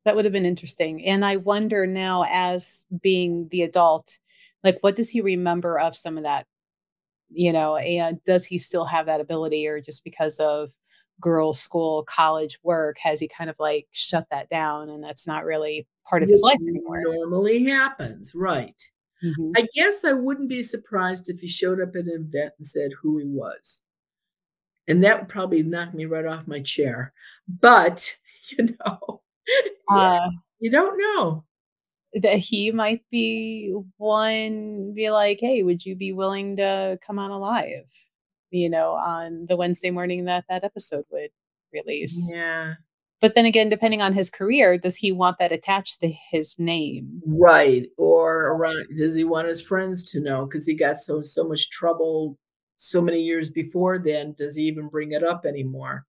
that 0.06 0.16
would 0.16 0.26
have 0.26 0.32
been 0.32 0.46
interesting. 0.46 1.04
And 1.06 1.26
I 1.26 1.38
wonder 1.38 1.88
now, 1.88 2.24
as 2.30 2.86
being 3.02 3.48
the 3.52 3.64
adult, 3.64 4.20
like 4.64 4.78
what 4.82 4.96
does 4.96 5.10
he 5.10 5.22
remember 5.22 5.80
of 5.80 5.96
some 5.96 6.18
of 6.18 6.24
that? 6.24 6.46
You 7.30 7.52
know, 7.52 7.78
and 7.78 8.24
does 8.24 8.46
he 8.46 8.58
still 8.58 8.86
have 8.86 9.08
that 9.08 9.22
ability, 9.22 9.68
or 9.68 9.82
just 9.82 10.04
because 10.04 10.40
of 10.40 10.72
girls' 11.20 11.60
school, 11.60 12.04
college, 12.04 12.60
work, 12.64 12.98
has 13.00 13.20
he 13.20 13.28
kind 13.28 13.50
of 13.50 13.56
like 13.60 13.88
shut 13.92 14.28
that 14.32 14.50
down 14.50 14.90
and 14.90 15.04
that's 15.04 15.28
not 15.28 15.46
really 15.46 15.88
part 16.08 16.24
of 16.24 16.30
his 16.30 16.42
life 16.42 16.60
anymore? 16.62 17.02
Normally 17.04 17.66
happens, 17.66 18.34
right. 18.36 18.82
Mm-hmm. 19.24 19.52
I 19.58 19.68
guess 19.76 20.06
I 20.06 20.14
wouldn't 20.14 20.50
be 20.50 20.64
surprised 20.64 21.30
if 21.30 21.42
he 21.42 21.48
showed 21.48 21.82
up 21.82 21.96
at 21.96 22.06
an 22.06 22.28
event 22.30 22.54
and 22.58 22.66
said 22.66 22.92
who 23.02 23.18
he 23.18 23.26
was. 23.26 23.82
And 24.88 25.04
that 25.04 25.20
would 25.20 25.30
probably 25.30 25.62
knock 25.62 25.94
me 25.94 26.06
right 26.06 26.26
off 26.26 26.48
my 26.48 26.62
chair. 26.62 27.14
But, 27.48 28.18
you 28.50 28.70
know, 28.86 29.22
uh, 29.94 30.30
you 30.60 30.72
don't 30.72 30.98
know. 30.98 31.46
That 32.16 32.40
he 32.40 32.72
might 32.72 33.04
be 33.12 33.72
one, 33.98 34.94
be 34.96 35.12
like, 35.12 35.40
hey, 35.40 35.62
would 35.62 35.86
you 35.86 35.96
be 35.96 36.12
willing 36.12 36.58
to 36.58 36.98
come 37.06 37.20
on 37.20 37.30
alive? 37.30 37.86
You 38.52 38.70
know, 38.70 38.92
on 38.92 39.46
the 39.48 39.56
Wednesday 39.56 39.92
morning 39.92 40.26
that 40.26 40.46
that 40.50 40.64
episode 40.64 41.06
would 41.12 41.30
release. 41.74 42.30
Yeah. 42.34 42.76
But 43.22 43.36
then 43.36 43.46
again, 43.46 43.70
depending 43.70 44.02
on 44.02 44.14
his 44.14 44.30
career, 44.30 44.78
does 44.78 44.96
he 44.96 45.12
want 45.12 45.40
that 45.40 45.52
attached 45.52 46.00
to 46.02 46.08
his 46.08 46.58
name? 46.58 47.22
Right. 47.26 47.88
Or 47.98 48.48
around, 48.48 48.86
does 48.96 49.16
he 49.16 49.26
want 49.26 49.50
his 49.50 49.62
friends 49.62 50.10
to 50.12 50.22
know? 50.22 50.46
Because 50.46 50.66
he 50.66 50.74
got 50.74 50.98
so 50.98 51.22
so 51.22 51.44
much 51.44 51.70
trouble 51.70 52.38
so 52.78 53.02
many 53.02 53.22
years 53.22 53.52
before 53.52 54.00
then. 54.00 54.36
Does 54.38 54.56
he 54.56 54.64
even 54.64 54.88
bring 54.88 55.12
it 55.12 55.24
up 55.24 55.46
anymore? 55.46 56.06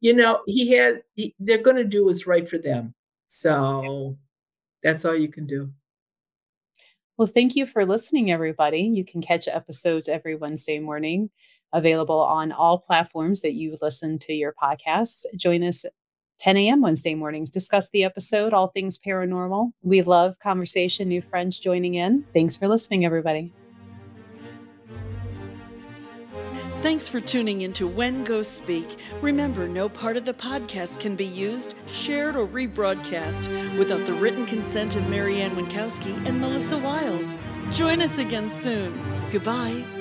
You 0.00 0.14
know, 0.14 0.40
he 0.46 0.72
had 0.72 1.02
he, 1.14 1.34
they're 1.38 1.62
gonna 1.62 1.84
do 1.84 2.06
what's 2.06 2.26
right 2.26 2.48
for 2.48 2.58
mm. 2.58 2.64
them. 2.64 2.94
So 3.28 4.18
that's 4.82 5.04
all 5.04 5.14
you 5.14 5.28
can 5.28 5.46
do. 5.46 5.70
Well, 7.18 7.28
thank 7.28 7.56
you 7.56 7.66
for 7.66 7.84
listening, 7.84 8.30
everybody. 8.30 8.80
You 8.80 9.04
can 9.04 9.20
catch 9.20 9.48
episodes 9.48 10.08
every 10.08 10.36
Wednesday 10.36 10.78
morning 10.78 11.30
available 11.72 12.20
on 12.20 12.52
all 12.52 12.78
platforms 12.78 13.40
that 13.42 13.54
you 13.54 13.76
listen 13.80 14.18
to 14.20 14.32
your 14.32 14.54
podcasts. 14.60 15.24
Join 15.36 15.62
us 15.62 15.84
10 16.38 16.56
a.m. 16.56 16.80
Wednesday 16.80 17.14
mornings, 17.14 17.50
discuss 17.50 17.90
the 17.90 18.04
episode, 18.04 18.54
all 18.54 18.68
things 18.68 18.98
paranormal. 18.98 19.72
We 19.82 20.02
love 20.02 20.38
conversation, 20.38 21.08
new 21.08 21.20
friends 21.20 21.58
joining 21.58 21.94
in. 21.94 22.24
Thanks 22.32 22.54
for 22.54 22.68
listening, 22.68 23.04
everybody. 23.04 23.52
Thanks 26.76 27.08
for 27.08 27.20
tuning 27.20 27.62
into 27.62 27.88
When 27.88 28.22
Ghosts 28.22 28.54
Speak. 28.54 28.98
Remember, 29.20 29.66
no 29.66 29.88
part 29.88 30.16
of 30.16 30.24
the 30.24 30.32
podcast 30.32 31.00
can 31.00 31.16
be 31.16 31.26
used, 31.26 31.74
shared, 31.88 32.36
or 32.36 32.46
rebroadcast 32.46 33.76
without 33.76 34.06
the 34.06 34.12
written 34.12 34.46
consent 34.46 34.94
of 34.94 35.08
Mary 35.10 35.40
Ann 35.40 35.56
Winkowski 35.56 36.14
and 36.24 36.40
Melissa 36.40 36.78
Wiles. 36.78 37.34
Join 37.72 38.00
us 38.00 38.18
again 38.18 38.48
soon. 38.48 38.96
Goodbye. 39.32 39.97